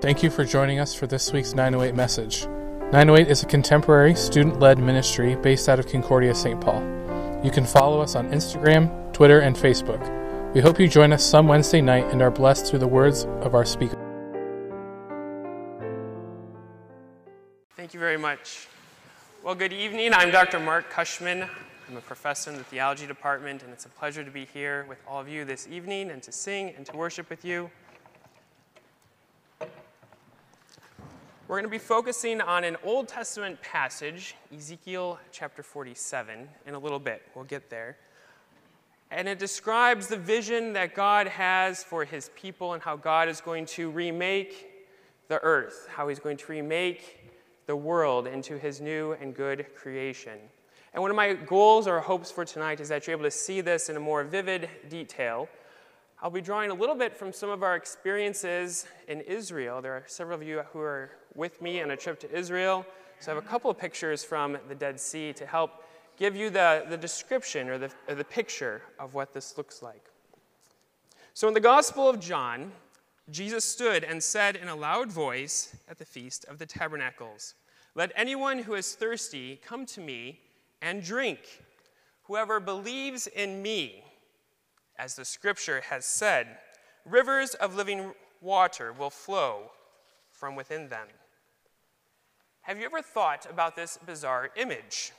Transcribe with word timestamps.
Thank 0.00 0.22
you 0.22 0.30
for 0.30 0.44
joining 0.44 0.78
us 0.78 0.94
for 0.94 1.08
this 1.08 1.32
week's 1.32 1.54
908 1.56 1.92
message. 1.92 2.46
908 2.92 3.28
is 3.28 3.42
a 3.42 3.46
contemporary, 3.46 4.14
student 4.14 4.60
led 4.60 4.78
ministry 4.78 5.34
based 5.34 5.68
out 5.68 5.80
of 5.80 5.88
Concordia, 5.88 6.36
St. 6.36 6.60
Paul. 6.60 6.80
You 7.42 7.50
can 7.50 7.66
follow 7.66 8.00
us 8.00 8.14
on 8.14 8.30
Instagram, 8.30 9.12
Twitter, 9.12 9.40
and 9.40 9.56
Facebook. 9.56 10.54
We 10.54 10.60
hope 10.60 10.78
you 10.78 10.86
join 10.86 11.12
us 11.12 11.24
some 11.24 11.48
Wednesday 11.48 11.80
night 11.80 12.04
and 12.12 12.22
are 12.22 12.30
blessed 12.30 12.66
through 12.66 12.78
the 12.78 12.86
words 12.86 13.24
of 13.40 13.56
our 13.56 13.64
speaker. 13.64 13.98
Thank 17.74 17.92
you 17.92 17.98
very 17.98 18.18
much. 18.18 18.68
Well, 19.42 19.56
good 19.56 19.72
evening. 19.72 20.14
I'm 20.14 20.30
Dr. 20.30 20.60
Mark 20.60 20.92
Koschmann. 20.92 21.50
I'm 21.88 21.96
a 21.96 22.00
professor 22.02 22.52
in 22.52 22.56
the 22.56 22.62
theology 22.62 23.08
department, 23.08 23.64
and 23.64 23.72
it's 23.72 23.86
a 23.86 23.88
pleasure 23.88 24.22
to 24.22 24.30
be 24.30 24.44
here 24.44 24.86
with 24.88 24.98
all 25.08 25.20
of 25.20 25.28
you 25.28 25.44
this 25.44 25.66
evening 25.68 26.12
and 26.12 26.22
to 26.22 26.30
sing 26.30 26.72
and 26.76 26.86
to 26.86 26.96
worship 26.96 27.28
with 27.28 27.44
you. 27.44 27.68
We're 31.48 31.56
going 31.56 31.64
to 31.64 31.70
be 31.70 31.78
focusing 31.78 32.42
on 32.42 32.62
an 32.62 32.76
Old 32.84 33.08
Testament 33.08 33.62
passage, 33.62 34.34
Ezekiel 34.54 35.18
chapter 35.32 35.62
47, 35.62 36.46
in 36.66 36.74
a 36.74 36.78
little 36.78 36.98
bit. 36.98 37.22
We'll 37.34 37.46
get 37.46 37.70
there. 37.70 37.96
And 39.10 39.26
it 39.26 39.38
describes 39.38 40.08
the 40.08 40.18
vision 40.18 40.74
that 40.74 40.94
God 40.94 41.26
has 41.26 41.82
for 41.82 42.04
his 42.04 42.30
people 42.36 42.74
and 42.74 42.82
how 42.82 42.96
God 42.96 43.30
is 43.30 43.40
going 43.40 43.64
to 43.64 43.88
remake 43.88 44.84
the 45.28 45.42
earth, 45.42 45.88
how 45.90 46.08
he's 46.08 46.18
going 46.18 46.36
to 46.36 46.52
remake 46.52 47.32
the 47.64 47.76
world 47.76 48.26
into 48.26 48.58
his 48.58 48.82
new 48.82 49.12
and 49.12 49.34
good 49.34 49.74
creation. 49.74 50.38
And 50.92 51.00
one 51.00 51.10
of 51.10 51.16
my 51.16 51.32
goals 51.32 51.88
or 51.88 51.98
hopes 52.00 52.30
for 52.30 52.44
tonight 52.44 52.78
is 52.78 52.90
that 52.90 53.06
you're 53.06 53.16
able 53.16 53.24
to 53.24 53.30
see 53.30 53.62
this 53.62 53.88
in 53.88 53.96
a 53.96 54.00
more 54.00 54.22
vivid 54.22 54.68
detail 54.90 55.48
I'll 56.20 56.30
be 56.30 56.40
drawing 56.40 56.72
a 56.72 56.74
little 56.74 56.96
bit 56.96 57.16
from 57.16 57.32
some 57.32 57.48
of 57.48 57.62
our 57.62 57.76
experiences 57.76 58.86
in 59.06 59.20
Israel. 59.20 59.80
There 59.80 59.92
are 59.92 60.02
several 60.06 60.36
of 60.36 60.44
you 60.44 60.62
who 60.72 60.80
are 60.80 61.12
with 61.36 61.62
me 61.62 61.80
on 61.80 61.92
a 61.92 61.96
trip 61.96 62.18
to 62.20 62.36
Israel. 62.36 62.84
So 63.20 63.30
I 63.30 63.36
have 63.36 63.44
a 63.44 63.46
couple 63.46 63.70
of 63.70 63.78
pictures 63.78 64.24
from 64.24 64.58
the 64.68 64.74
Dead 64.74 64.98
Sea 64.98 65.32
to 65.34 65.46
help 65.46 65.84
give 66.16 66.34
you 66.34 66.50
the, 66.50 66.84
the 66.88 66.96
description 66.96 67.68
or 67.68 67.78
the, 67.78 67.92
or 68.08 68.16
the 68.16 68.24
picture 68.24 68.82
of 68.98 69.14
what 69.14 69.32
this 69.32 69.56
looks 69.56 69.80
like. 69.80 70.10
So 71.34 71.46
in 71.46 71.54
the 71.54 71.60
Gospel 71.60 72.08
of 72.08 72.18
John, 72.18 72.72
Jesus 73.30 73.64
stood 73.64 74.02
and 74.02 74.20
said 74.20 74.56
in 74.56 74.66
a 74.66 74.74
loud 74.74 75.12
voice 75.12 75.76
at 75.88 75.98
the 75.98 76.04
Feast 76.04 76.44
of 76.46 76.58
the 76.58 76.66
Tabernacles, 76.66 77.54
Let 77.94 78.10
anyone 78.16 78.58
who 78.58 78.74
is 78.74 78.96
thirsty 78.96 79.60
come 79.64 79.86
to 79.86 80.00
me 80.00 80.40
and 80.82 81.00
drink. 81.00 81.62
Whoever 82.24 82.58
believes 82.58 83.28
in 83.28 83.62
me, 83.62 84.02
as 84.98 85.14
the 85.14 85.24
scripture 85.24 85.82
has 85.88 86.04
said, 86.04 86.58
rivers 87.04 87.54
of 87.54 87.76
living 87.76 88.12
water 88.40 88.92
will 88.92 89.10
flow 89.10 89.70
from 90.30 90.56
within 90.56 90.88
them. 90.88 91.06
Have 92.62 92.78
you 92.78 92.84
ever 92.84 93.00
thought 93.00 93.46
about 93.48 93.76
this 93.76 93.98
bizarre 94.04 94.50
image? 94.56 95.12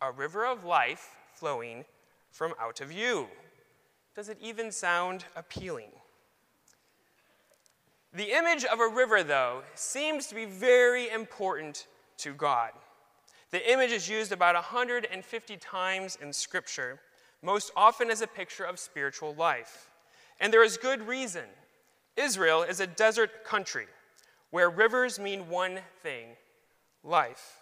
A 0.00 0.10
river 0.10 0.46
of 0.46 0.64
life 0.64 1.10
flowing 1.32 1.84
from 2.30 2.54
out 2.60 2.80
of 2.80 2.90
you. 2.90 3.28
Does 4.14 4.28
it 4.28 4.38
even 4.40 4.70
sound 4.70 5.24
appealing? 5.36 5.90
The 8.12 8.36
image 8.36 8.64
of 8.64 8.78
a 8.78 8.88
river, 8.88 9.24
though, 9.24 9.62
seems 9.74 10.28
to 10.28 10.34
be 10.34 10.44
very 10.44 11.10
important 11.10 11.88
to 12.18 12.32
God. 12.32 12.70
The 13.50 13.70
image 13.70 13.90
is 13.90 14.08
used 14.08 14.30
about 14.30 14.54
150 14.54 15.56
times 15.56 16.16
in 16.22 16.32
Scripture 16.32 17.00
most 17.44 17.70
often 17.76 18.10
as 18.10 18.22
a 18.22 18.26
picture 18.26 18.64
of 18.64 18.78
spiritual 18.78 19.34
life. 19.34 19.90
And 20.40 20.52
there 20.52 20.64
is 20.64 20.76
good 20.76 21.06
reason. 21.06 21.44
Israel 22.16 22.62
is 22.62 22.80
a 22.80 22.86
desert 22.86 23.44
country 23.44 23.86
where 24.50 24.70
rivers 24.70 25.18
mean 25.18 25.48
one 25.48 25.80
thing 26.02 26.28
life. 27.02 27.60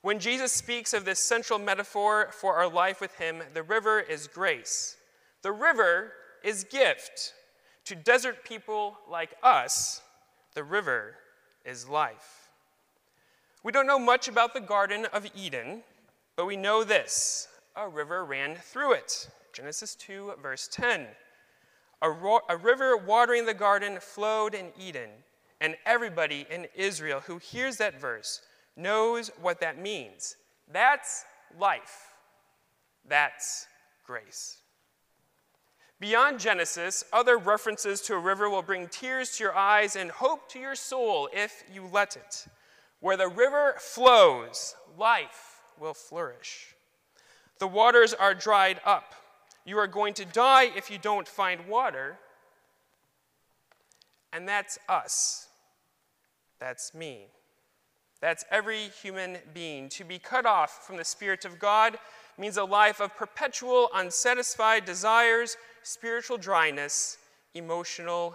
When 0.00 0.18
Jesus 0.18 0.52
speaks 0.52 0.92
of 0.92 1.04
this 1.04 1.18
central 1.18 1.58
metaphor 1.58 2.28
for 2.32 2.56
our 2.56 2.68
life 2.68 3.00
with 3.00 3.14
Him, 3.16 3.42
the 3.52 3.62
river 3.62 4.00
is 4.00 4.26
grace. 4.26 4.96
The 5.42 5.52
river 5.52 6.12
is 6.42 6.64
gift. 6.64 7.32
To 7.86 7.94
desert 7.94 8.44
people 8.44 8.98
like 9.10 9.34
us, 9.42 10.02
the 10.54 10.64
river 10.64 11.16
is 11.64 11.88
life. 11.88 12.50
We 13.62 13.72
don't 13.72 13.86
know 13.86 13.98
much 13.98 14.28
about 14.28 14.54
the 14.54 14.60
Garden 14.60 15.06
of 15.12 15.26
Eden, 15.34 15.82
but 16.36 16.46
we 16.46 16.56
know 16.56 16.84
this 16.84 17.48
a 17.76 17.88
river 17.88 18.24
ran 18.24 18.56
through 18.56 18.92
it. 18.92 19.28
Genesis 19.52 19.94
2, 19.94 20.34
verse 20.42 20.68
10. 20.70 21.06
A, 22.02 22.10
ro- 22.10 22.40
a, 22.48 22.56
river 22.56 22.96
watering 22.96 23.46
the 23.46 23.54
garden 23.54 23.98
flowed 24.00 24.54
in 24.54 24.66
Eden, 24.78 25.10
and 25.60 25.76
everybody 25.86 26.46
in 26.50 26.66
Israel 26.74 27.20
who 27.20 27.38
hears 27.38 27.76
that 27.78 28.00
verse 28.00 28.42
knows 28.76 29.30
what 29.40 29.60
that 29.60 29.78
means. 29.78 30.36
That's 30.70 31.24
life. 31.58 32.14
That's 33.08 33.66
grace. 34.06 34.58
Beyond 36.00 36.40
Genesis, 36.40 37.04
other 37.12 37.38
references 37.38 38.00
to 38.02 38.14
a 38.14 38.18
river 38.18 38.50
will 38.50 38.62
bring 38.62 38.88
tears 38.88 39.36
to 39.36 39.44
your 39.44 39.54
eyes 39.54 39.96
and 39.96 40.10
hope 40.10 40.48
to 40.50 40.58
your 40.58 40.74
soul 40.74 41.28
if 41.32 41.62
you 41.72 41.88
let 41.90 42.16
it. 42.16 42.46
Where 43.00 43.16
the 43.16 43.28
river 43.28 43.74
flows, 43.78 44.74
life 44.98 45.60
will 45.78 45.94
flourish. 45.94 46.73
The 47.58 47.66
waters 47.68 48.12
are 48.12 48.34
dried 48.34 48.80
up. 48.84 49.14
You 49.64 49.78
are 49.78 49.86
going 49.86 50.14
to 50.14 50.24
die 50.24 50.70
if 50.76 50.90
you 50.90 50.98
don't 50.98 51.26
find 51.26 51.66
water. 51.66 52.18
And 54.32 54.48
that's 54.48 54.78
us. 54.88 55.48
That's 56.58 56.94
me. 56.94 57.26
That's 58.20 58.44
every 58.50 58.88
human 59.02 59.38
being. 59.52 59.88
To 59.90 60.04
be 60.04 60.18
cut 60.18 60.46
off 60.46 60.86
from 60.86 60.96
the 60.96 61.04
Spirit 61.04 61.44
of 61.44 61.58
God 61.58 61.98
means 62.38 62.56
a 62.56 62.64
life 62.64 63.00
of 63.00 63.16
perpetual 63.16 63.90
unsatisfied 63.94 64.84
desires, 64.84 65.56
spiritual 65.82 66.38
dryness, 66.38 67.18
emotional, 67.54 68.34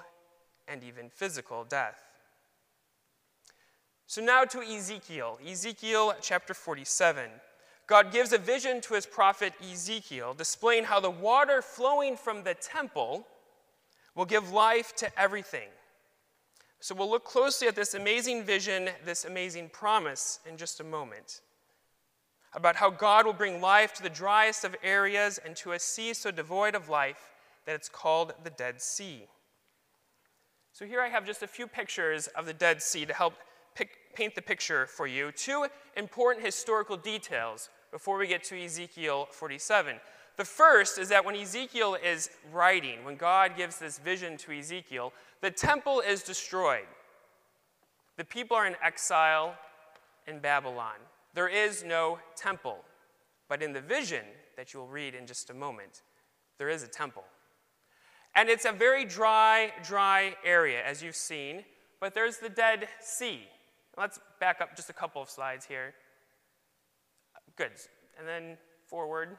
and 0.68 0.84
even 0.84 1.10
physical 1.10 1.64
death. 1.64 2.00
So 4.08 4.22
now 4.22 4.44
to 4.46 4.62
Ezekiel, 4.62 5.40
Ezekiel 5.46 6.16
chapter 6.22 6.54
47. 6.54 7.30
God 7.90 8.12
gives 8.12 8.34
a 8.34 8.38
vision 8.38 8.82
to 8.82 8.94
his 8.94 9.08
prophet 9.08 9.52
Ezekiel, 9.60 10.36
displaying 10.36 10.84
how 10.84 11.00
the 11.00 11.10
water 11.10 11.64
flowing 11.64 12.16
from 12.16 12.44
the 12.44 12.54
temple 12.54 13.26
will 14.14 14.26
give 14.26 14.52
life 14.52 14.96
to 14.98 15.20
everything. 15.20 15.70
So 16.80 16.94
we'll 16.94 17.10
look 17.10 17.26
closely 17.26 17.68
at 17.68 17.76
this 17.76 17.96
amazing 17.96 18.44
vision, 18.44 18.90
this 19.06 19.26
amazing 19.26 19.70
promise, 19.70 20.40
in 20.48 20.56
just 20.56 20.80
a 20.80 20.84
moment. 20.84 21.42
About 22.54 22.76
how 22.76 22.92
God 22.92 23.26
will 23.26 23.34
bring 23.34 23.60
life 23.60 23.92
to 23.96 24.04
the 24.04 24.10
driest 24.10 24.64
of 24.64 24.76
areas 24.84 25.40
and 25.44 25.56
to 25.56 25.72
a 25.72 25.80
sea 25.80 26.14
so 26.14 26.30
devoid 26.30 26.76
of 26.76 26.90
life 26.90 27.32
that 27.66 27.74
it's 27.74 27.90
called 27.90 28.34
the 28.44 28.52
Dead 28.52 28.84
Sea. 28.84 29.26
So 30.74 30.86
here 30.86 31.02
I 31.02 31.10
have 31.10 31.26
just 31.26 31.42
a 31.42 31.48
few 31.48 31.66
pictures 31.66 32.28
of 32.28 32.46
the 32.46 32.54
Dead 32.54 32.84
Sea 32.84 33.08
to 33.08 33.14
help 33.14 33.34
paint 34.14 34.36
the 34.36 34.44
picture 34.44 34.86
for 34.86 35.08
you. 35.08 35.32
Two 35.32 35.66
important 35.96 36.46
historical 36.46 36.96
details 36.96 37.70
before 37.92 38.18
we 38.18 38.28
get 38.28 38.44
to 38.46 38.64
Ezekiel 38.64 39.28
47. 39.32 39.96
The 40.38 40.46
first 40.46 40.98
is 40.98 41.10
that 41.10 41.26
when 41.26 41.36
Ezekiel 41.36 41.98
is 42.02 42.30
writing, 42.54 43.04
when 43.04 43.16
God 43.16 43.58
gives 43.58 43.78
this 43.78 44.00
vision 44.00 44.38
to 44.38 44.58
Ezekiel, 44.58 45.12
the 45.42 45.52
temple 45.52 46.02
is 46.02 46.24
destroyed. 46.24 46.88
The 48.18 48.24
people 48.24 48.56
are 48.56 48.68
in 48.68 48.76
exile 48.84 49.56
in 50.28 50.40
Babylon. 50.40 50.96
There 51.34 51.50
is 51.50 51.84
no 51.84 52.20
temple. 52.36 52.78
But 53.48 53.64
in 53.64 53.74
the 53.74 53.82
vision 53.82 54.24
that 54.56 54.74
you'll 54.74 54.88
read 54.88 55.16
in 55.16 55.26
just 55.26 55.50
a 55.50 55.54
moment, 55.54 56.04
there 56.58 56.70
is 56.70 56.84
a 56.84 56.88
temple. 56.88 57.24
And 58.36 58.48
it's 58.48 58.66
a 58.66 58.72
very 58.72 59.06
dry, 59.06 59.74
dry 59.84 60.36
area, 60.46 60.82
as 60.86 61.02
you've 61.02 61.16
seen, 61.16 61.66
but 62.00 62.14
there's 62.14 62.38
the 62.38 62.50
Dead 62.50 62.88
Sea. 63.02 63.42
Let's 63.98 64.20
back 64.40 64.62
up 64.62 64.76
just 64.76 64.90
a 64.90 64.94
couple 64.94 65.22
of 65.22 65.30
slides 65.30 65.66
here. 65.66 65.94
Good. 67.60 67.72
And 68.18 68.26
then 68.26 68.58
forward. 68.88 69.36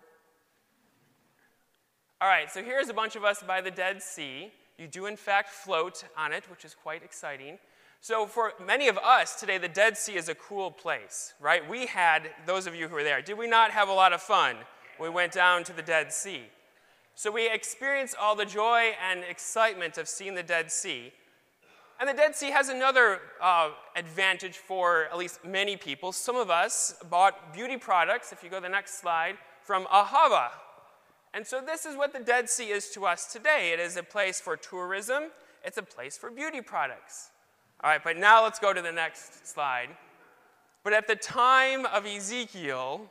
All 2.20 2.28
right, 2.28 2.50
so 2.50 2.62
here's 2.62 2.90
a 2.90 2.93
bunch 2.93 3.17
of 3.17 3.25
us 3.25 3.43
by 3.43 3.62
the 3.62 3.70
Dead 3.70 4.02
Sea. 4.02 4.52
You 4.76 4.88
do, 4.88 5.06
in 5.06 5.17
fact, 5.17 5.49
float 5.49 6.05
on 6.19 6.34
it, 6.34 6.44
which 6.50 6.67
is 6.67 6.75
quite 6.75 7.02
exciting. 7.02 7.56
So, 8.02 8.26
for 8.26 8.52
many 8.62 8.88
of 8.88 8.99
us 8.99 9.40
today, 9.40 9.56
the 9.56 9.69
Dead 9.69 9.96
Sea 9.96 10.17
is 10.17 10.28
a 10.28 10.34
cool 10.34 10.70
place, 10.70 11.32
right? 11.40 11.67
We 11.67 11.87
had, 11.87 12.28
those 12.44 12.67
of 12.67 12.75
you 12.75 12.88
who 12.88 12.96
were 12.96 13.02
there, 13.02 13.22
did 13.22 13.38
we 13.38 13.46
not 13.46 13.70
have 13.70 13.88
a 13.88 13.93
lot 13.94 14.12
of 14.12 14.20
fun? 14.20 14.56
We 15.00 15.08
went 15.08 15.32
down 15.32 15.64
to 15.64 15.72
the 15.72 15.81
Dead 15.81 16.12
Sea. 16.12 16.43
So, 17.14 17.31
we 17.31 17.49
experienced 17.49 18.17
all 18.20 18.37
the 18.37 18.44
joy 18.44 18.90
and 19.11 19.25
excitement 19.25 19.96
of 19.96 20.08
seeing 20.08 20.34
the 20.34 20.43
Dead 20.43 20.70
Sea. 20.70 21.14
And 22.00 22.08
the 22.08 22.14
Dead 22.14 22.35
Sea 22.35 22.50
has 22.50 22.70
another 22.70 23.20
uh, 23.43 23.73
advantage 23.94 24.56
for 24.56 25.05
at 25.12 25.19
least 25.19 25.44
many 25.44 25.76
people. 25.76 26.12
Some 26.12 26.35
of 26.35 26.49
us 26.49 26.94
bought 27.11 27.52
beauty 27.52 27.76
products, 27.76 28.32
if 28.32 28.43
you 28.43 28.49
go 28.49 28.56
to 28.56 28.62
the 28.62 28.70
next 28.70 29.02
slide, 29.02 29.37
from 29.62 29.85
Ahava. 29.85 30.49
And 31.35 31.47
so 31.47 31.61
this 31.61 31.85
is 31.85 31.99
what 31.99 32.14
the 32.14 32.20
Dead 32.20 32.49
Sea 32.49 32.70
is 32.70 32.88
to 32.93 33.05
us 33.05 33.31
today. 33.31 33.73
It 33.75 33.81
is 33.81 33.99
a 33.99 34.02
place 34.02 34.41
for 34.41 34.56
tourism, 34.56 35.25
it's 35.62 35.76
a 35.76 35.82
place 35.82 36.17
for 36.17 36.31
beauty 36.31 36.62
products. 36.62 37.32
All 37.85 37.91
right, 37.91 38.03
but 38.03 38.17
now 38.17 38.43
let's 38.43 38.58
go 38.58 38.73
to 38.73 38.81
the 38.81 38.93
next 38.93 39.46
slide. 39.46 39.91
But 40.82 40.94
at 40.94 41.06
the 41.06 41.17
time 41.17 41.85
of 41.85 42.06
Ezekiel, 42.06 43.03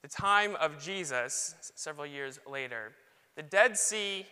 the 0.00 0.08
time 0.08 0.56
of 0.56 0.82
Jesus, 0.82 1.54
several 1.74 2.06
years 2.06 2.40
later, 2.50 2.92
the 3.36 3.42
Dead 3.42 3.76
Sea 3.76 4.24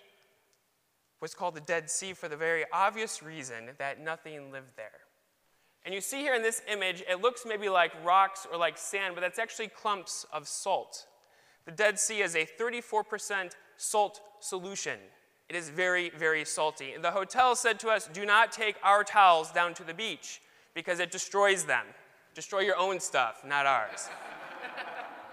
was 1.24 1.34
called 1.34 1.54
the 1.54 1.60
Dead 1.62 1.88
Sea 1.88 2.12
for 2.12 2.28
the 2.28 2.36
very 2.36 2.66
obvious 2.70 3.22
reason 3.22 3.70
that 3.78 3.98
nothing 3.98 4.52
lived 4.52 4.76
there. 4.76 5.00
And 5.86 5.94
you 5.94 6.02
see 6.02 6.18
here 6.18 6.34
in 6.34 6.42
this 6.42 6.60
image, 6.70 7.02
it 7.08 7.22
looks 7.22 7.46
maybe 7.46 7.70
like 7.70 7.92
rocks 8.04 8.46
or 8.52 8.58
like 8.58 8.76
sand, 8.76 9.14
but 9.14 9.22
that's 9.22 9.38
actually 9.38 9.68
clumps 9.68 10.26
of 10.34 10.46
salt. 10.46 11.06
The 11.64 11.72
Dead 11.72 11.98
Sea 11.98 12.20
is 12.20 12.36
a 12.36 12.46
34% 12.60 13.52
salt 13.78 14.20
solution. 14.40 14.98
It 15.48 15.56
is 15.56 15.70
very, 15.70 16.10
very 16.10 16.44
salty. 16.44 16.92
And 16.92 17.02
the 17.02 17.12
hotel 17.12 17.56
said 17.56 17.80
to 17.80 17.88
us, 17.88 18.06
do 18.12 18.26
not 18.26 18.52
take 18.52 18.76
our 18.82 19.02
towels 19.02 19.50
down 19.50 19.72
to 19.74 19.82
the 19.82 19.94
beach 19.94 20.42
because 20.74 21.00
it 21.00 21.10
destroys 21.10 21.64
them. 21.64 21.86
Destroy 22.34 22.60
your 22.60 22.76
own 22.76 23.00
stuff, 23.00 23.40
not 23.46 23.64
ours. 23.64 24.10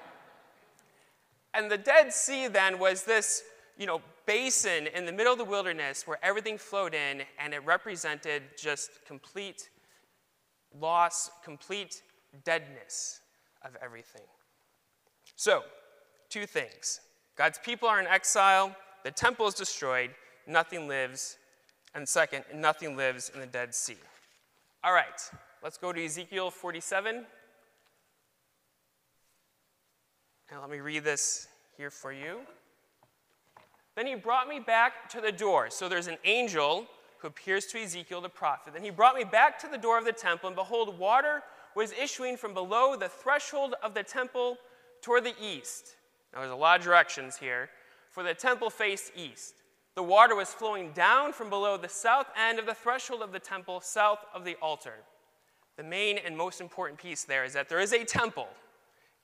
and 1.53 1.69
the 1.69 1.77
Dead 1.77 2.13
Sea 2.13 2.47
then 2.47 2.79
was 2.79 3.03
this, 3.03 3.43
you 3.77 3.87
know, 3.87 4.01
basin 4.25 4.87
in 4.87 5.05
the 5.05 5.11
middle 5.11 5.33
of 5.33 5.39
the 5.39 5.45
wilderness 5.45 6.07
where 6.07 6.19
everything 6.23 6.57
flowed 6.57 6.93
in 6.93 7.23
and 7.39 7.53
it 7.53 7.63
represented 7.65 8.43
just 8.57 9.05
complete 9.05 9.69
loss, 10.79 11.29
complete 11.43 12.01
deadness 12.43 13.21
of 13.63 13.75
everything. 13.83 14.25
So, 15.35 15.63
two 16.29 16.45
things 16.45 17.01
God's 17.35 17.59
people 17.59 17.87
are 17.87 17.99
in 17.99 18.07
exile, 18.07 18.75
the 19.03 19.11
temple 19.11 19.47
is 19.47 19.53
destroyed, 19.53 20.11
nothing 20.47 20.87
lives, 20.87 21.37
and 21.95 22.07
second, 22.07 22.45
nothing 22.53 22.95
lives 22.95 23.31
in 23.33 23.39
the 23.39 23.47
Dead 23.47 23.73
Sea. 23.73 23.97
All 24.83 24.93
right, 24.93 25.21
let's 25.63 25.77
go 25.77 25.91
to 25.91 26.03
Ezekiel 26.03 26.51
47. 26.51 27.25
And 30.51 30.59
let 30.59 30.69
me 30.69 30.79
read 30.79 31.03
this 31.03 31.47
here 31.77 31.89
for 31.89 32.11
you. 32.11 32.41
Then 33.95 34.07
he 34.07 34.15
brought 34.15 34.47
me 34.47 34.59
back 34.59 35.09
to 35.09 35.21
the 35.21 35.31
door. 35.31 35.69
So 35.69 35.89
there's 35.89 36.07
an 36.07 36.17
angel 36.23 36.87
who 37.19 37.27
appears 37.27 37.65
to 37.67 37.81
Ezekiel 37.81 38.21
the 38.21 38.29
prophet. 38.29 38.73
Then 38.73 38.83
he 38.83 38.89
brought 38.89 39.15
me 39.15 39.23
back 39.23 39.59
to 39.59 39.67
the 39.67 39.77
door 39.77 39.97
of 39.97 40.05
the 40.05 40.11
temple, 40.11 40.47
and 40.47 40.55
behold, 40.55 40.97
water 40.97 41.43
was 41.75 41.93
issuing 41.93 42.37
from 42.37 42.53
below 42.53 42.95
the 42.95 43.09
threshold 43.09 43.75
of 43.83 43.93
the 43.93 44.03
temple 44.03 44.57
toward 45.01 45.23
the 45.23 45.35
east. 45.41 45.95
Now, 46.33 46.39
there's 46.39 46.51
a 46.51 46.55
lot 46.55 46.79
of 46.79 46.85
directions 46.85 47.37
here. 47.37 47.69
For 48.11 48.23
the 48.23 48.33
temple 48.33 48.69
faced 48.69 49.11
east. 49.15 49.55
The 49.95 50.03
water 50.03 50.35
was 50.35 50.49
flowing 50.49 50.91
down 50.91 51.33
from 51.33 51.49
below 51.49 51.77
the 51.77 51.89
south 51.89 52.27
end 52.37 52.59
of 52.59 52.65
the 52.65 52.73
threshold 52.73 53.21
of 53.21 53.31
the 53.31 53.39
temple, 53.39 53.81
south 53.81 54.19
of 54.33 54.45
the 54.45 54.55
altar. 54.61 54.95
The 55.77 55.83
main 55.83 56.17
and 56.17 56.35
most 56.35 56.61
important 56.61 56.99
piece 56.99 57.23
there 57.23 57.43
is 57.43 57.53
that 57.53 57.69
there 57.69 57.79
is 57.79 57.93
a 57.93 58.03
temple, 58.03 58.47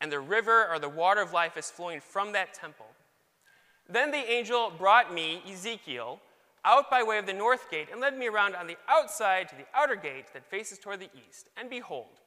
and 0.01 0.11
the 0.11 0.19
river 0.19 0.67
or 0.69 0.79
the 0.79 0.89
water 0.89 1.21
of 1.21 1.33
life 1.33 1.57
is 1.57 1.69
flowing 1.69 1.99
from 1.99 2.31
that 2.33 2.53
temple. 2.53 2.87
Then 3.89 4.11
the 4.11 4.17
angel 4.17 4.71
brought 4.77 5.13
me, 5.13 5.41
Ezekiel, 5.49 6.19
out 6.65 6.89
by 6.89 7.03
way 7.03 7.17
of 7.17 7.25
the 7.25 7.33
north 7.33 7.71
gate 7.71 7.87
and 7.91 8.01
led 8.01 8.17
me 8.17 8.27
around 8.27 8.55
on 8.55 8.67
the 8.67 8.77
outside 8.89 9.47
to 9.49 9.55
the 9.55 9.65
outer 9.73 9.95
gate 9.95 10.25
that 10.33 10.49
faces 10.49 10.77
toward 10.77 10.99
the 10.99 11.09
east. 11.27 11.49
And 11.55 11.69
behold, 11.69 12.19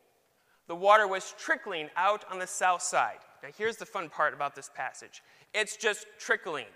the 0.67 0.75
water 0.75 1.07
was 1.07 1.35
trickling 1.39 1.91
out 1.97 2.25
on 2.31 2.39
the 2.39 2.47
south 2.47 2.83
side. 2.83 3.19
Now, 3.43 3.51
here's 3.57 3.77
the 3.77 3.87
fun 3.87 4.09
part 4.09 4.33
about 4.33 4.55
this 4.55 4.71
passage 4.75 5.23
it's 5.53 5.77
just 5.77 6.07
trickling 6.19 6.67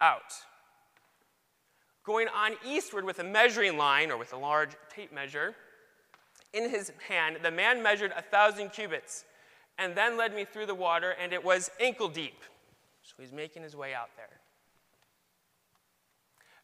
out. 0.00 0.32
Going 2.04 2.28
on 2.28 2.52
eastward 2.66 3.04
with 3.04 3.18
a 3.18 3.24
measuring 3.24 3.76
line 3.76 4.10
or 4.10 4.16
with 4.16 4.32
a 4.32 4.38
large 4.38 4.70
tape 4.94 5.12
measure 5.12 5.54
in 6.52 6.70
his 6.70 6.92
hand, 7.08 7.38
the 7.42 7.50
man 7.50 7.82
measured 7.82 8.12
a 8.16 8.22
thousand 8.22 8.70
cubits 8.70 9.24
and 9.78 9.94
then 9.94 10.16
led 10.16 10.34
me 10.34 10.44
through 10.44 10.66
the 10.66 10.74
water, 10.74 11.14
and 11.20 11.32
it 11.32 11.44
was 11.44 11.70
ankle 11.80 12.08
deep. 12.08 12.42
So 13.06 13.14
he's 13.20 13.32
making 13.32 13.62
his 13.62 13.76
way 13.76 13.94
out 13.94 14.10
there. 14.16 14.40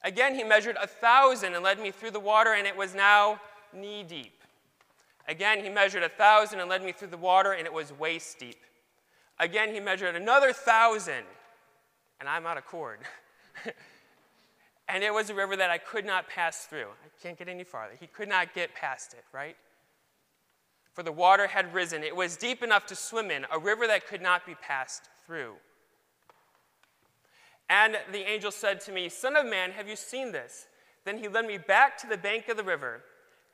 Again, 0.05 0.35
he 0.35 0.43
measured 0.43 0.77
a 0.83 0.89
thousand 0.89 1.55
and 1.55 1.63
led 1.63 1.79
me 1.79 1.93
through 1.93 2.11
the 2.11 2.21
water, 2.21 2.55
and 2.55 2.67
it 2.67 2.77
was 2.77 2.95
now 2.95 3.41
knee 3.73 4.03
deep. 4.03 4.43
Again, 5.29 5.63
he 5.63 5.69
measured 5.69 6.03
a 6.03 6.09
thousand 6.09 6.59
and 6.59 6.69
led 6.69 6.83
me 6.83 6.91
through 6.91 7.09
the 7.09 7.17
water, 7.17 7.53
and 7.53 7.65
it 7.65 7.73
was 7.73 7.93
waist 7.93 8.41
deep. 8.41 8.59
Again, 9.39 9.73
he 9.73 9.79
measured 9.79 10.17
another 10.17 10.53
thousand, 10.53 11.25
and 12.19 12.29
I'm 12.29 12.45
out 12.45 12.59
of 12.59 12.67
cord. 12.67 12.99
and 14.89 15.05
it 15.05 15.15
was 15.15 15.31
a 15.31 15.35
river 15.35 15.55
that 15.57 15.71
I 15.71 15.79
could 15.79 16.05
not 16.05 16.29
pass 16.29 16.65
through. 16.65 16.89
I 17.05 17.23
can't 17.23 17.39
get 17.39 17.49
any 17.49 17.63
farther. 17.63 17.95
He 18.01 18.09
could 18.09 18.29
not 18.29 18.53
get 18.53 18.75
past 18.75 19.15
it, 19.15 19.25
right? 19.33 19.57
For 20.93 21.05
the 21.05 21.13
water 21.13 21.47
had 21.47 21.73
risen. 21.73 22.03
It 22.03 22.17
was 22.17 22.37
deep 22.37 22.65
enough 22.65 22.87
to 22.87 22.97
swim 22.97 23.31
in, 23.31 23.47
a 23.53 23.59
river 23.61 23.87
that 23.87 24.09
could 24.09 24.21
not 24.21 24.45
be 24.45 24.57
passed 24.57 25.05
through. 25.25 25.55
And 27.69 27.97
the 28.11 28.29
angel 28.31 28.51
said 28.51 28.81
to 28.83 28.93
me, 28.93 29.09
Son 29.09 29.37
of 29.37 29.47
man, 29.47 29.71
have 29.73 29.89
you 29.89 29.97
seen 29.97 30.33
this? 30.33 30.67
Then 31.05 31.19
he 31.19 31.29
led 31.29 31.47
me 31.47 31.59
back 31.59 31.97
to 31.99 32.07
the 32.07 32.17
bank 32.17 32.49
of 32.49 32.57
the 32.57 32.63
river. 32.63 33.03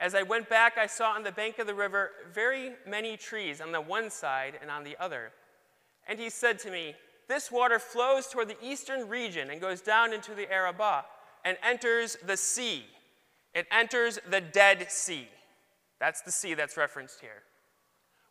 As 0.01 0.15
I 0.15 0.23
went 0.23 0.49
back, 0.49 0.79
I 0.79 0.87
saw 0.87 1.13
on 1.13 1.23
the 1.23 1.33
bank 1.33 1.59
of 1.59 1.67
the 1.67 1.75
river 1.75 2.11
very 2.33 2.73
many 2.87 3.17
trees 3.17 3.61
on 3.61 3.73
the 3.73 3.81
one 3.81 4.11
side 4.11 4.59
and 4.61 4.71
on 4.71 4.85
the 4.85 4.97
other. 5.01 5.33
And 6.07 6.19
he 6.19 6.31
said 6.31 6.59
to 6.61 6.71
me, 6.71 6.95
This 7.29 7.51
water 7.51 7.79
flows 7.79 8.29
toward 8.29 8.49
the 8.49 8.57
eastern 8.63 9.09
region 9.09 9.51
and 9.51 9.61
goes 9.61 9.81
down 9.81 10.13
into 10.13 10.35
the 10.35 10.51
Arabah 10.53 11.03
and 11.45 11.57
enters 11.63 12.17
the 12.25 12.37
sea. 12.37 12.85
It 13.55 13.67
enters 13.71 14.19
the 14.29 14.41
Dead 14.41 14.91
Sea. 14.91 15.29
That's 15.99 16.23
the 16.23 16.33
sea 16.33 16.55
that's 16.55 16.77
referenced 16.77 17.21
here. 17.21 17.43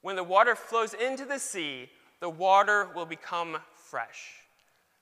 When 0.02 0.16
the 0.16 0.24
water 0.24 0.56
flows 0.56 0.94
into 0.94 1.26
the 1.26 1.40
sea, 1.40 1.90
the 2.22 2.30
water 2.30 2.90
will 2.96 3.06
become 3.06 3.58
fresh 3.76 4.47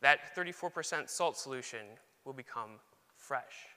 that 0.01 0.35
34% 0.35 1.09
salt 1.09 1.37
solution 1.37 1.85
will 2.25 2.33
become 2.33 2.79
fresh. 3.15 3.69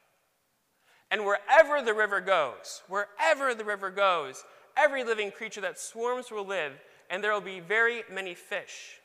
And 1.10 1.24
wherever 1.24 1.82
the 1.82 1.94
river 1.94 2.20
goes, 2.20 2.82
wherever 2.88 3.54
the 3.54 3.64
river 3.64 3.90
goes, 3.90 4.44
every 4.76 5.04
living 5.04 5.30
creature 5.30 5.60
that 5.62 5.78
swarms 5.78 6.30
will 6.30 6.44
live, 6.44 6.72
and 7.10 7.24
there 7.24 7.32
will 7.32 7.40
be 7.40 7.60
very 7.60 8.02
many 8.12 8.34
fish. 8.34 9.00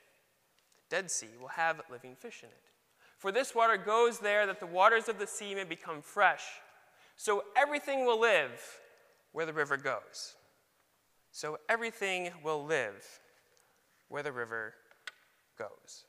The 0.90 0.98
Dead 0.98 1.12
Sea 1.12 1.30
will 1.40 1.48
have 1.50 1.82
living 1.90 2.16
fish 2.16 2.42
in 2.44 2.50
it. 2.50 2.56
For 3.18 3.32
this 3.32 3.56
water 3.56 3.78
goes 3.78 4.20
there 4.20 4.46
that 4.46 4.60
the 4.60 4.66
waters 4.66 5.08
of 5.08 5.18
the 5.18 5.28
sea 5.28 5.56
may 5.56 5.64
become 5.64 6.02
fresh. 6.02 6.44
So 7.16 7.46
everything 7.56 8.06
will 8.06 8.20
live 8.20 8.62
where 9.32 9.46
the 9.46 9.54
river 9.54 9.78
goes. 9.78 10.36
So 11.32 11.58
everything 11.70 12.32
will 12.44 12.66
live 12.66 13.06
where 14.10 14.24
the 14.24 14.32
river 14.32 14.74
goes. 15.58 16.06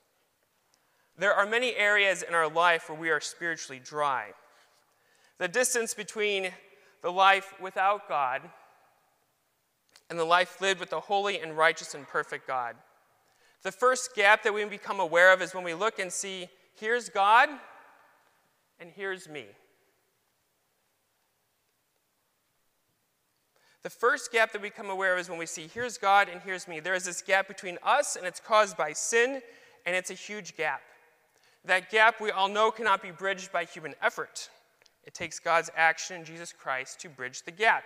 There 1.16 1.34
are 1.34 1.46
many 1.46 1.74
areas 1.76 2.22
in 2.22 2.34
our 2.34 2.48
life 2.48 2.88
where 2.88 2.98
we 2.98 3.10
are 3.10 3.20
spiritually 3.20 3.80
dry. 3.82 4.32
The 5.38 5.48
distance 5.48 5.94
between 5.94 6.50
the 7.02 7.12
life 7.12 7.54
without 7.60 8.08
God 8.08 8.42
and 10.10 10.18
the 10.18 10.24
life 10.24 10.60
lived 10.60 10.80
with 10.80 10.90
the 10.90 11.00
holy 11.00 11.40
and 11.40 11.56
righteous 11.56 11.94
and 11.94 12.06
perfect 12.06 12.46
God. 12.46 12.76
The 13.62 13.72
first 13.72 14.14
gap 14.14 14.42
that 14.42 14.52
we 14.52 14.64
become 14.64 15.00
aware 15.00 15.32
of 15.32 15.40
is 15.40 15.54
when 15.54 15.64
we 15.64 15.74
look 15.74 15.98
and 15.98 16.12
see 16.12 16.48
here's 16.78 17.08
God 17.08 17.48
and 18.80 18.90
here's 18.94 19.28
me. 19.28 19.46
The 23.82 23.90
first 23.90 24.32
gap 24.32 24.52
that 24.52 24.62
we 24.62 24.68
become 24.68 24.88
aware 24.88 25.12
of 25.12 25.20
is 25.20 25.28
when 25.28 25.38
we 25.38 25.46
see 25.46 25.68
here's 25.72 25.98
God 25.98 26.28
and 26.30 26.40
here's 26.40 26.66
me. 26.66 26.80
There 26.80 26.94
is 26.94 27.04
this 27.04 27.20
gap 27.20 27.46
between 27.46 27.78
us, 27.82 28.16
and 28.16 28.26
it's 28.26 28.40
caused 28.40 28.78
by 28.78 28.94
sin, 28.94 29.42
and 29.84 29.94
it's 29.94 30.10
a 30.10 30.14
huge 30.14 30.56
gap. 30.56 30.80
That 31.64 31.90
gap 31.90 32.20
we 32.20 32.30
all 32.30 32.48
know 32.48 32.70
cannot 32.70 33.02
be 33.02 33.10
bridged 33.10 33.52
by 33.52 33.64
human 33.64 33.94
effort. 34.02 34.50
It 35.04 35.14
takes 35.14 35.38
God's 35.38 35.70
action 35.76 36.16
in 36.16 36.24
Jesus 36.24 36.52
Christ 36.52 37.00
to 37.00 37.08
bridge 37.08 37.42
the 37.42 37.50
gap. 37.50 37.84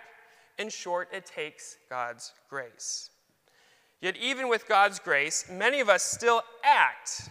In 0.57 0.69
short, 0.69 1.09
it 1.13 1.25
takes 1.25 1.77
God's 1.89 2.33
grace. 2.49 3.09
Yet, 4.01 4.15
even 4.17 4.47
with 4.47 4.67
God's 4.67 4.99
grace, 4.99 5.45
many 5.49 5.79
of 5.81 5.89
us 5.89 6.03
still 6.03 6.41
act. 6.63 7.29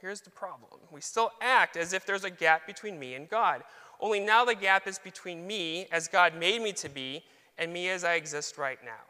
Here's 0.00 0.20
the 0.20 0.30
problem 0.30 0.80
we 0.90 1.00
still 1.00 1.30
act 1.40 1.76
as 1.76 1.92
if 1.92 2.04
there's 2.04 2.24
a 2.24 2.30
gap 2.30 2.66
between 2.66 2.98
me 2.98 3.14
and 3.14 3.28
God. 3.28 3.62
Only 4.00 4.20
now 4.20 4.44
the 4.44 4.54
gap 4.54 4.86
is 4.86 4.98
between 4.98 5.46
me, 5.46 5.86
as 5.92 6.08
God 6.08 6.34
made 6.34 6.60
me 6.60 6.72
to 6.72 6.88
be, 6.88 7.22
and 7.56 7.72
me 7.72 7.88
as 7.88 8.02
I 8.02 8.14
exist 8.14 8.58
right 8.58 8.78
now. 8.84 9.04